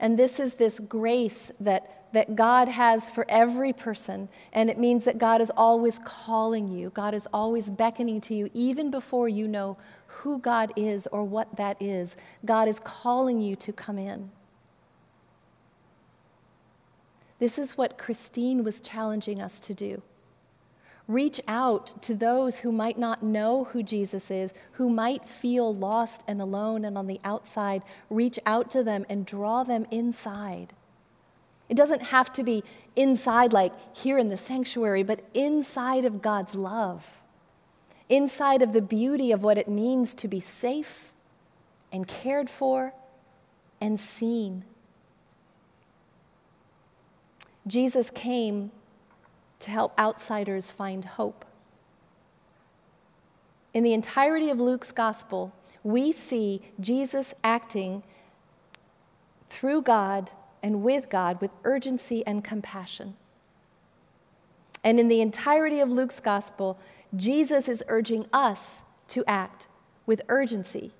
And 0.00 0.18
this 0.18 0.40
is 0.40 0.54
this 0.54 0.80
grace 0.80 1.52
that, 1.60 1.97
that 2.12 2.36
God 2.36 2.68
has 2.68 3.10
for 3.10 3.26
every 3.28 3.72
person. 3.72 4.28
And 4.52 4.70
it 4.70 4.78
means 4.78 5.04
that 5.04 5.18
God 5.18 5.40
is 5.40 5.50
always 5.56 5.98
calling 6.04 6.68
you, 6.68 6.90
God 6.90 7.14
is 7.14 7.28
always 7.32 7.70
beckoning 7.70 8.20
to 8.22 8.34
you, 8.34 8.50
even 8.54 8.90
before 8.90 9.28
you 9.28 9.46
know 9.46 9.76
who 10.06 10.38
God 10.38 10.72
is 10.76 11.06
or 11.08 11.24
what 11.24 11.56
that 11.56 11.80
is. 11.80 12.16
God 12.44 12.68
is 12.68 12.80
calling 12.80 13.40
you 13.40 13.56
to 13.56 13.72
come 13.72 13.98
in. 13.98 14.30
This 17.38 17.58
is 17.58 17.78
what 17.78 17.98
Christine 17.98 18.64
was 18.64 18.80
challenging 18.80 19.40
us 19.40 19.60
to 19.60 19.74
do. 19.74 20.02
Reach 21.06 21.40
out 21.48 22.02
to 22.02 22.14
those 22.14 22.58
who 22.58 22.70
might 22.70 22.98
not 22.98 23.22
know 23.22 23.64
who 23.64 23.82
Jesus 23.82 24.30
is, 24.30 24.52
who 24.72 24.90
might 24.90 25.26
feel 25.26 25.72
lost 25.72 26.22
and 26.28 26.42
alone 26.42 26.84
and 26.84 26.98
on 26.98 27.06
the 27.06 27.20
outside. 27.24 27.82
Reach 28.10 28.38
out 28.44 28.70
to 28.72 28.82
them 28.82 29.06
and 29.08 29.24
draw 29.24 29.64
them 29.64 29.86
inside. 29.90 30.74
It 31.68 31.76
doesn't 31.76 32.02
have 32.02 32.32
to 32.34 32.42
be 32.42 32.64
inside, 32.96 33.52
like 33.52 33.72
here 33.96 34.18
in 34.18 34.28
the 34.28 34.36
sanctuary, 34.36 35.02
but 35.02 35.20
inside 35.34 36.04
of 36.04 36.22
God's 36.22 36.54
love, 36.54 37.20
inside 38.08 38.62
of 38.62 38.72
the 38.72 38.80
beauty 38.80 39.32
of 39.32 39.42
what 39.42 39.58
it 39.58 39.68
means 39.68 40.14
to 40.14 40.28
be 40.28 40.40
safe 40.40 41.12
and 41.92 42.08
cared 42.08 42.48
for 42.48 42.94
and 43.80 44.00
seen. 44.00 44.64
Jesus 47.66 48.10
came 48.10 48.72
to 49.58 49.70
help 49.70 49.98
outsiders 49.98 50.70
find 50.70 51.04
hope. 51.04 51.44
In 53.74 53.82
the 53.82 53.92
entirety 53.92 54.48
of 54.48 54.58
Luke's 54.58 54.92
gospel, 54.92 55.52
we 55.84 56.12
see 56.12 56.62
Jesus 56.80 57.34
acting 57.44 58.02
through 59.50 59.82
God 59.82 60.30
and 60.62 60.82
with 60.82 61.08
God 61.08 61.40
with 61.40 61.50
urgency 61.64 62.26
and 62.26 62.42
compassion. 62.42 63.14
And 64.84 65.00
in 65.00 65.08
the 65.08 65.20
entirety 65.20 65.80
of 65.80 65.90
Luke's 65.90 66.20
gospel, 66.20 66.78
Jesus 67.14 67.68
is 67.68 67.82
urging 67.88 68.26
us 68.32 68.82
to 69.08 69.24
act 69.26 69.66
with 70.06 70.22
urgency 70.28 70.92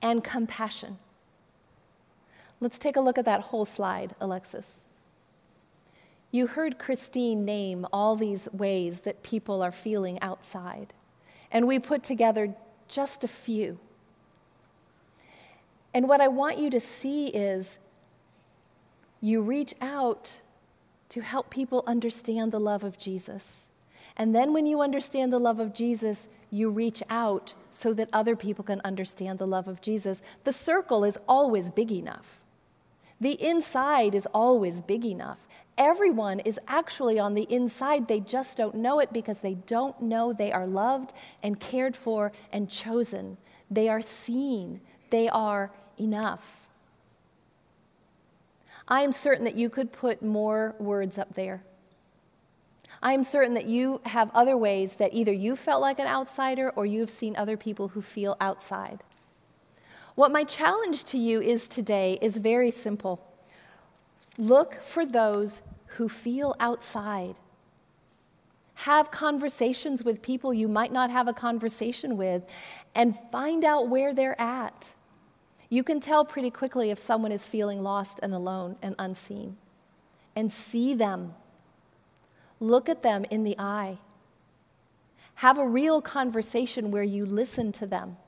and 0.00 0.24
compassion. 0.24 0.98
Let's 2.60 2.78
take 2.78 2.96
a 2.96 3.00
look 3.00 3.18
at 3.18 3.24
that 3.24 3.40
whole 3.40 3.64
slide, 3.64 4.14
Alexis. 4.20 4.84
You 6.30 6.46
heard 6.46 6.78
Christine 6.78 7.44
name 7.44 7.86
all 7.92 8.16
these 8.16 8.48
ways 8.52 9.00
that 9.00 9.22
people 9.22 9.62
are 9.62 9.72
feeling 9.72 10.20
outside, 10.22 10.94
and 11.50 11.66
we 11.66 11.78
put 11.78 12.02
together 12.02 12.54
just 12.88 13.24
a 13.24 13.28
few. 13.28 13.78
And 15.92 16.08
what 16.08 16.20
I 16.20 16.28
want 16.28 16.58
you 16.58 16.70
to 16.70 16.80
see 16.80 17.26
is 17.28 17.78
you 19.22 19.40
reach 19.40 19.72
out 19.80 20.40
to 21.08 21.22
help 21.22 21.48
people 21.48 21.84
understand 21.86 22.52
the 22.52 22.60
love 22.60 22.84
of 22.84 22.98
Jesus. 22.98 23.70
And 24.16 24.34
then 24.34 24.52
when 24.52 24.66
you 24.66 24.82
understand 24.82 25.32
the 25.32 25.38
love 25.38 25.60
of 25.60 25.72
Jesus, 25.72 26.28
you 26.50 26.68
reach 26.68 27.02
out 27.08 27.54
so 27.70 27.94
that 27.94 28.10
other 28.12 28.36
people 28.36 28.64
can 28.64 28.80
understand 28.84 29.38
the 29.38 29.46
love 29.46 29.68
of 29.68 29.80
Jesus. 29.80 30.20
The 30.44 30.52
circle 30.52 31.04
is 31.04 31.18
always 31.26 31.70
big 31.70 31.90
enough. 31.90 32.40
The 33.20 33.40
inside 33.40 34.14
is 34.14 34.26
always 34.34 34.80
big 34.80 35.04
enough. 35.04 35.48
Everyone 35.78 36.40
is 36.40 36.58
actually 36.66 37.18
on 37.18 37.34
the 37.34 37.46
inside. 37.50 38.08
They 38.08 38.20
just 38.20 38.58
don't 38.58 38.74
know 38.74 38.98
it 38.98 39.12
because 39.12 39.38
they 39.38 39.54
don't 39.54 40.02
know 40.02 40.32
they 40.32 40.52
are 40.52 40.66
loved 40.66 41.12
and 41.42 41.60
cared 41.60 41.96
for 41.96 42.32
and 42.52 42.68
chosen. 42.68 43.38
They 43.70 43.88
are 43.88 44.02
seen. 44.02 44.80
They 45.10 45.28
are 45.28 45.70
enough. 45.98 46.61
I 48.92 49.00
am 49.00 49.12
certain 49.12 49.44
that 49.44 49.54
you 49.54 49.70
could 49.70 49.90
put 49.90 50.22
more 50.22 50.74
words 50.78 51.16
up 51.16 51.34
there. 51.34 51.62
I 53.02 53.14
am 53.14 53.24
certain 53.24 53.54
that 53.54 53.64
you 53.64 54.02
have 54.04 54.30
other 54.34 54.54
ways 54.54 54.96
that 54.96 55.14
either 55.14 55.32
you 55.32 55.56
felt 55.56 55.80
like 55.80 55.98
an 55.98 56.06
outsider 56.06 56.68
or 56.76 56.84
you've 56.84 57.08
seen 57.08 57.34
other 57.34 57.56
people 57.56 57.88
who 57.88 58.02
feel 58.02 58.36
outside. 58.38 59.02
What 60.14 60.30
my 60.30 60.44
challenge 60.44 61.04
to 61.04 61.16
you 61.16 61.40
is 61.40 61.68
today 61.68 62.18
is 62.20 62.36
very 62.36 62.70
simple. 62.70 63.26
Look 64.36 64.74
for 64.74 65.06
those 65.06 65.62
who 65.96 66.06
feel 66.06 66.54
outside. 66.60 67.36
Have 68.74 69.10
conversations 69.10 70.04
with 70.04 70.20
people 70.20 70.52
you 70.52 70.68
might 70.68 70.92
not 70.92 71.08
have 71.08 71.28
a 71.28 71.32
conversation 71.32 72.18
with 72.18 72.42
and 72.94 73.16
find 73.30 73.64
out 73.64 73.88
where 73.88 74.12
they're 74.12 74.38
at. 74.38 74.92
You 75.72 75.82
can 75.82 76.00
tell 76.00 76.26
pretty 76.26 76.50
quickly 76.50 76.90
if 76.90 76.98
someone 76.98 77.32
is 77.32 77.48
feeling 77.48 77.82
lost 77.82 78.20
and 78.22 78.34
alone 78.34 78.76
and 78.82 78.94
unseen. 78.98 79.56
And 80.36 80.52
see 80.52 80.92
them. 80.92 81.32
Look 82.60 82.90
at 82.90 83.02
them 83.02 83.24
in 83.30 83.42
the 83.42 83.58
eye. 83.58 83.96
Have 85.36 85.56
a 85.56 85.66
real 85.66 86.02
conversation 86.02 86.90
where 86.90 87.02
you 87.02 87.24
listen 87.24 87.72
to 87.72 87.86
them. 87.86 88.18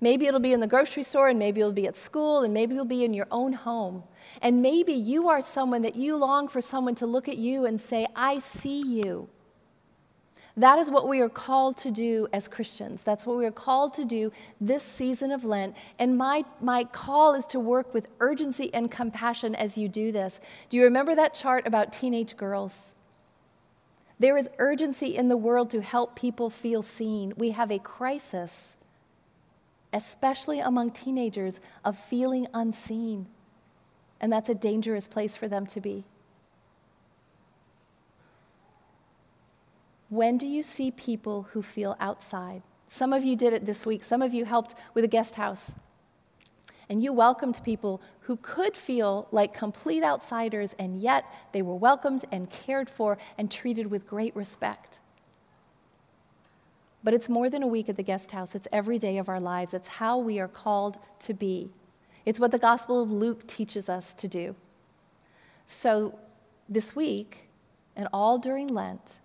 Maybe 0.00 0.26
it'll 0.26 0.40
be 0.40 0.52
in 0.52 0.58
the 0.58 0.66
grocery 0.66 1.04
store, 1.04 1.28
and 1.28 1.38
maybe 1.38 1.60
it'll 1.60 1.72
be 1.72 1.86
at 1.86 1.96
school, 1.96 2.42
and 2.42 2.52
maybe 2.52 2.74
it'll 2.74 2.84
be 2.84 3.04
in 3.04 3.14
your 3.14 3.28
own 3.30 3.52
home. 3.52 4.02
And 4.42 4.60
maybe 4.60 4.92
you 4.92 5.28
are 5.28 5.40
someone 5.40 5.82
that 5.82 5.94
you 5.94 6.16
long 6.16 6.48
for 6.48 6.60
someone 6.60 6.96
to 6.96 7.06
look 7.06 7.28
at 7.28 7.38
you 7.38 7.64
and 7.64 7.80
say, 7.80 8.08
I 8.16 8.40
see 8.40 8.82
you. 8.82 9.28
That 10.56 10.78
is 10.78 10.90
what 10.90 11.08
we 11.08 11.20
are 11.20 11.28
called 11.28 11.76
to 11.78 11.90
do 11.90 12.26
as 12.32 12.48
Christians. 12.48 13.02
That's 13.02 13.24
what 13.24 13.36
we 13.36 13.46
are 13.46 13.52
called 13.52 13.94
to 13.94 14.04
do 14.04 14.32
this 14.60 14.82
season 14.82 15.30
of 15.30 15.44
Lent. 15.44 15.76
And 15.98 16.18
my, 16.18 16.44
my 16.60 16.84
call 16.84 17.34
is 17.34 17.46
to 17.48 17.60
work 17.60 17.94
with 17.94 18.08
urgency 18.18 18.72
and 18.74 18.90
compassion 18.90 19.54
as 19.54 19.78
you 19.78 19.88
do 19.88 20.12
this. 20.12 20.40
Do 20.68 20.76
you 20.76 20.84
remember 20.84 21.14
that 21.14 21.34
chart 21.34 21.66
about 21.66 21.92
teenage 21.92 22.36
girls? 22.36 22.92
There 24.18 24.36
is 24.36 24.50
urgency 24.58 25.16
in 25.16 25.28
the 25.28 25.36
world 25.36 25.70
to 25.70 25.80
help 25.80 26.14
people 26.14 26.50
feel 26.50 26.82
seen. 26.82 27.32
We 27.38 27.52
have 27.52 27.70
a 27.70 27.78
crisis, 27.78 28.76
especially 29.94 30.60
among 30.60 30.90
teenagers, 30.90 31.58
of 31.84 31.96
feeling 31.96 32.46
unseen. 32.52 33.28
And 34.20 34.30
that's 34.30 34.50
a 34.50 34.54
dangerous 34.54 35.08
place 35.08 35.36
for 35.36 35.48
them 35.48 35.64
to 35.68 35.80
be. 35.80 36.04
When 40.10 40.36
do 40.36 40.46
you 40.46 40.62
see 40.62 40.90
people 40.90 41.48
who 41.52 41.62
feel 41.62 41.96
outside? 42.00 42.62
Some 42.88 43.12
of 43.12 43.24
you 43.24 43.36
did 43.36 43.52
it 43.52 43.64
this 43.64 43.86
week. 43.86 44.02
Some 44.02 44.20
of 44.20 44.34
you 44.34 44.44
helped 44.44 44.74
with 44.92 45.04
a 45.04 45.08
guest 45.08 45.36
house. 45.36 45.76
And 46.88 47.02
you 47.02 47.12
welcomed 47.12 47.60
people 47.64 48.02
who 48.22 48.36
could 48.36 48.76
feel 48.76 49.28
like 49.30 49.54
complete 49.54 50.02
outsiders, 50.02 50.74
and 50.80 51.00
yet 51.00 51.24
they 51.52 51.62
were 51.62 51.76
welcomed 51.76 52.24
and 52.32 52.50
cared 52.50 52.90
for 52.90 53.16
and 53.38 53.48
treated 53.48 53.86
with 53.86 54.08
great 54.08 54.34
respect. 54.34 54.98
But 57.04 57.14
it's 57.14 57.28
more 57.28 57.48
than 57.48 57.62
a 57.62 57.68
week 57.68 57.88
at 57.88 57.96
the 57.96 58.02
guest 58.02 58.32
house, 58.32 58.56
it's 58.56 58.68
every 58.72 58.98
day 58.98 59.18
of 59.18 59.28
our 59.28 59.40
lives. 59.40 59.72
It's 59.72 59.86
how 59.88 60.18
we 60.18 60.40
are 60.40 60.48
called 60.48 60.98
to 61.20 61.32
be. 61.32 61.70
It's 62.26 62.40
what 62.40 62.50
the 62.50 62.58
Gospel 62.58 63.00
of 63.00 63.12
Luke 63.12 63.46
teaches 63.46 63.88
us 63.88 64.12
to 64.14 64.26
do. 64.26 64.56
So 65.66 66.18
this 66.68 66.96
week, 66.96 67.48
and 67.94 68.08
all 68.12 68.36
during 68.38 68.66
Lent, 68.66 69.20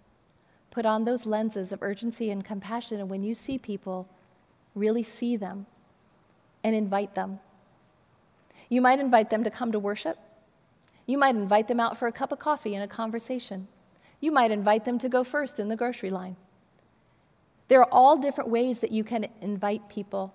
Put 0.76 0.86
on 0.86 1.06
those 1.06 1.26
lenses 1.26 1.72
of 1.72 1.82
urgency 1.82 2.30
and 2.30 2.44
compassion, 2.44 3.00
and 3.00 3.10
when 3.10 3.24
you 3.24 3.34
see 3.34 3.58
people, 3.58 4.10
really 4.76 5.04
see 5.04 5.38
them 5.38 5.68
and 6.66 6.76
invite 6.76 7.16
them. 7.16 7.40
You 8.68 8.82
might 8.82 9.00
invite 9.00 9.30
them 9.30 9.46
to 9.46 9.50
come 9.50 9.72
to 9.72 9.80
worship. 9.80 10.20
You 11.06 11.18
might 11.18 11.38
invite 11.38 11.70
them 11.70 11.80
out 11.80 11.98
for 11.98 12.10
a 12.10 12.12
cup 12.12 12.34
of 12.34 12.40
coffee 12.40 12.76
and 12.76 12.84
a 12.84 12.90
conversation. 12.90 13.70
You 14.20 14.34
might 14.34 14.52
invite 14.52 14.84
them 14.84 14.98
to 14.98 15.08
go 15.08 15.24
first 15.24 15.62
in 15.62 15.70
the 15.70 15.78
grocery 15.78 16.10
line. 16.10 16.36
There 17.70 17.80
are 17.80 17.90
all 17.90 18.18
different 18.18 18.50
ways 18.50 18.82
that 18.82 18.92
you 18.92 19.06
can 19.06 19.30
invite 19.40 19.88
people. 19.88 20.34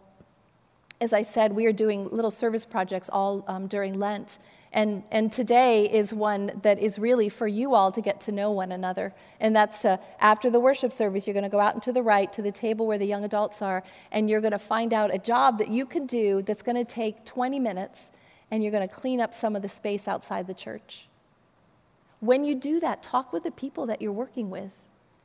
As 1.03 1.13
I 1.13 1.21
said, 1.21 1.53
we 1.53 1.67
are 1.67 1.73
doing 1.73 2.09
little 2.09 2.31
service 2.31 2.65
projects 2.65 3.11
all 3.13 3.45
um, 3.47 3.67
during 3.67 3.99
Lent, 3.99 4.39
and, 4.73 5.03
and 5.11 5.33
today 5.33 5.91
is 5.91 6.15
one 6.15 6.53
that 6.63 6.79
is 6.79 6.99
really 6.99 7.29
for 7.29 7.49
you 7.49 7.75
all 7.75 7.91
to 7.91 8.01
get 8.01 8.21
to 8.23 8.33
know 8.33 8.53
one 8.53 8.71
another. 8.71 9.13
And 9.41 9.55
that's 9.55 9.83
to, 9.83 9.99
after 10.21 10.49
the 10.49 10.61
worship 10.61 10.93
service, 10.93 11.27
you're 11.27 11.35
going 11.35 11.45
to 11.45 11.51
go 11.51 11.59
out 11.59 11.75
and 11.75 11.83
to 11.83 11.93
the 11.93 12.03
right 12.03 12.33
to 12.33 12.43
the 12.43 12.53
table 12.53 12.87
where 12.87 12.99
the 12.99 13.07
young 13.07 13.25
adults 13.25 13.63
are, 13.63 13.83
and 14.13 14.31
you're 14.31 14.41
going 14.41 14.53
to 14.53 14.59
find 14.59 14.95
out 14.95 15.13
a 15.13 15.19
job 15.19 15.59
that 15.59 15.69
you 15.69 15.87
can 15.87 16.07
do 16.07 16.43
that's 16.43 16.63
going 16.63 16.77
to 16.77 16.85
take 16.85 17.25
20 17.25 17.59
minutes, 17.59 18.13
and 18.51 18.63
you're 18.63 18.73
going 18.73 18.87
to 18.87 18.95
clean 18.95 19.21
up 19.21 19.35
some 19.35 19.57
of 19.57 19.63
the 19.63 19.69
space 19.69 20.07
outside 20.07 20.47
the 20.47 20.55
church. 20.55 21.09
When 22.21 22.45
you 22.45 22.55
do 22.55 22.79
that, 22.81 23.03
talk 23.03 23.33
with 23.33 23.43
the 23.43 23.51
people 23.51 23.87
that 23.87 24.01
you're 24.01 24.13
working 24.13 24.51
with. 24.51 24.85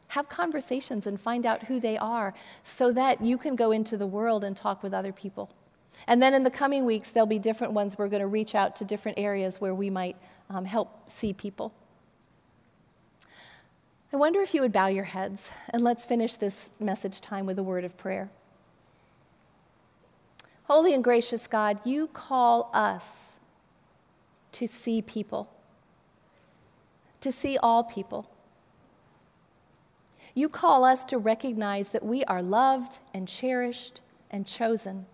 Have 0.10 0.30
conversations 0.30 1.06
and 1.06 1.20
find 1.20 1.46
out 1.46 1.64
who 1.64 1.80
they 1.80 1.98
are 1.98 2.34
so 2.64 2.92
that 2.94 3.22
you 3.22 3.38
can 3.38 3.56
go 3.56 3.72
into 3.72 3.98
the 3.98 4.08
world 4.08 4.44
and 4.44 4.56
talk 4.56 4.82
with 4.82 4.94
other 4.94 5.12
people. 5.12 5.52
And 6.08 6.22
then 6.22 6.34
in 6.34 6.44
the 6.44 6.52
coming 6.52 6.86
weeks, 6.86 7.12
there'll 7.12 7.28
be 7.28 7.40
different 7.40 7.74
ones. 7.74 7.98
We're 7.98 8.08
going 8.08 8.22
to 8.22 8.28
reach 8.28 8.56
out 8.56 8.76
to 8.78 8.86
different 8.86 9.18
areas 9.18 9.60
where 9.60 9.74
we 9.74 9.90
might 9.90 10.18
um, 10.50 10.66
help 10.66 11.10
see 11.10 11.34
people. 11.34 11.74
I 14.14 14.18
wonder 14.18 14.40
if 14.42 14.54
you 14.54 14.62
would 14.62 14.72
bow 14.72 14.88
your 14.88 15.04
heads 15.04 15.52
and 15.72 15.82
let's 15.82 16.06
finish 16.06 16.36
this 16.36 16.76
message 16.80 17.22
time 17.22 17.46
with 17.46 17.60
a 17.60 17.64
word 17.64 17.84
of 17.84 17.98
prayer. 17.98 18.30
Holy 20.66 20.94
and 20.94 21.04
gracious 21.04 21.48
God, 21.48 21.80
you 21.86 22.08
call 22.08 22.72
us 22.74 23.40
to 24.54 24.68
see 24.68 25.02
people, 25.02 25.52
to 27.22 27.32
see 27.32 27.58
all 27.58 27.84
people. 27.84 28.30
You 30.34 30.50
call 30.50 30.84
us 30.84 31.04
to 31.06 31.18
recognize 31.18 31.90
that 31.90 32.04
we 32.04 32.24
are 32.26 32.42
loved 32.42 33.00
and 33.14 33.28
cherished 33.28 34.02
and 34.32 34.48
chosen. 34.48 35.06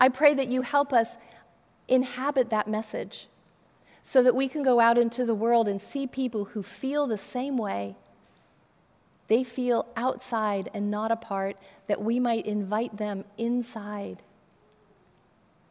I 0.00 0.08
pray 0.08 0.34
that 0.34 0.48
you 0.48 0.62
help 0.62 0.92
us 0.92 1.18
inhabit 1.86 2.50
that 2.50 2.66
message 2.66 3.28
so 4.02 4.22
that 4.22 4.34
we 4.34 4.48
can 4.48 4.62
go 4.62 4.80
out 4.80 4.96
into 4.96 5.26
the 5.26 5.34
world 5.34 5.68
and 5.68 5.80
see 5.80 6.06
people 6.06 6.46
who 6.46 6.62
feel 6.62 7.06
the 7.06 7.18
same 7.18 7.58
way. 7.58 7.96
They 9.28 9.44
feel 9.44 9.86
outside 9.94 10.70
and 10.72 10.90
not 10.90 11.12
apart, 11.12 11.56
that 11.86 12.02
we 12.02 12.18
might 12.18 12.46
invite 12.46 12.96
them 12.96 13.24
inside, 13.36 14.22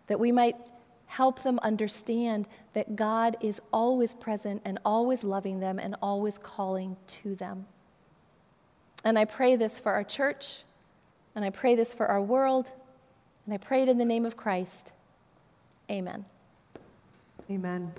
that 0.07 0.19
we 0.19 0.31
might 0.31 0.55
help 1.07 1.41
them 1.41 1.59
understand 1.63 2.47
that 2.73 2.95
God 2.95 3.35
is 3.41 3.59
always 3.73 4.13
present 4.13 4.61
and 4.63 4.77
always 4.85 5.23
loving 5.23 5.59
them 5.59 5.79
and 5.79 5.95
always 6.01 6.37
calling 6.37 6.95
to 7.07 7.35
them. 7.35 7.65
And 9.03 9.17
I 9.17 9.25
pray 9.25 9.55
this 9.55 9.79
for 9.79 9.91
our 9.91 10.03
church, 10.03 10.63
and 11.35 11.43
I 11.43 11.49
pray 11.49 11.73
this 11.73 11.93
for 11.93 12.05
our 12.05 12.21
world. 12.21 12.71
And 13.49 13.55
I 13.55 13.57
pray 13.57 13.81
it 13.81 13.89
in 13.89 13.97
the 13.97 14.05
name 14.05 14.27
of 14.27 14.37
Christ. 14.37 14.91
Amen. 15.89 16.23
Amen. 17.49 17.91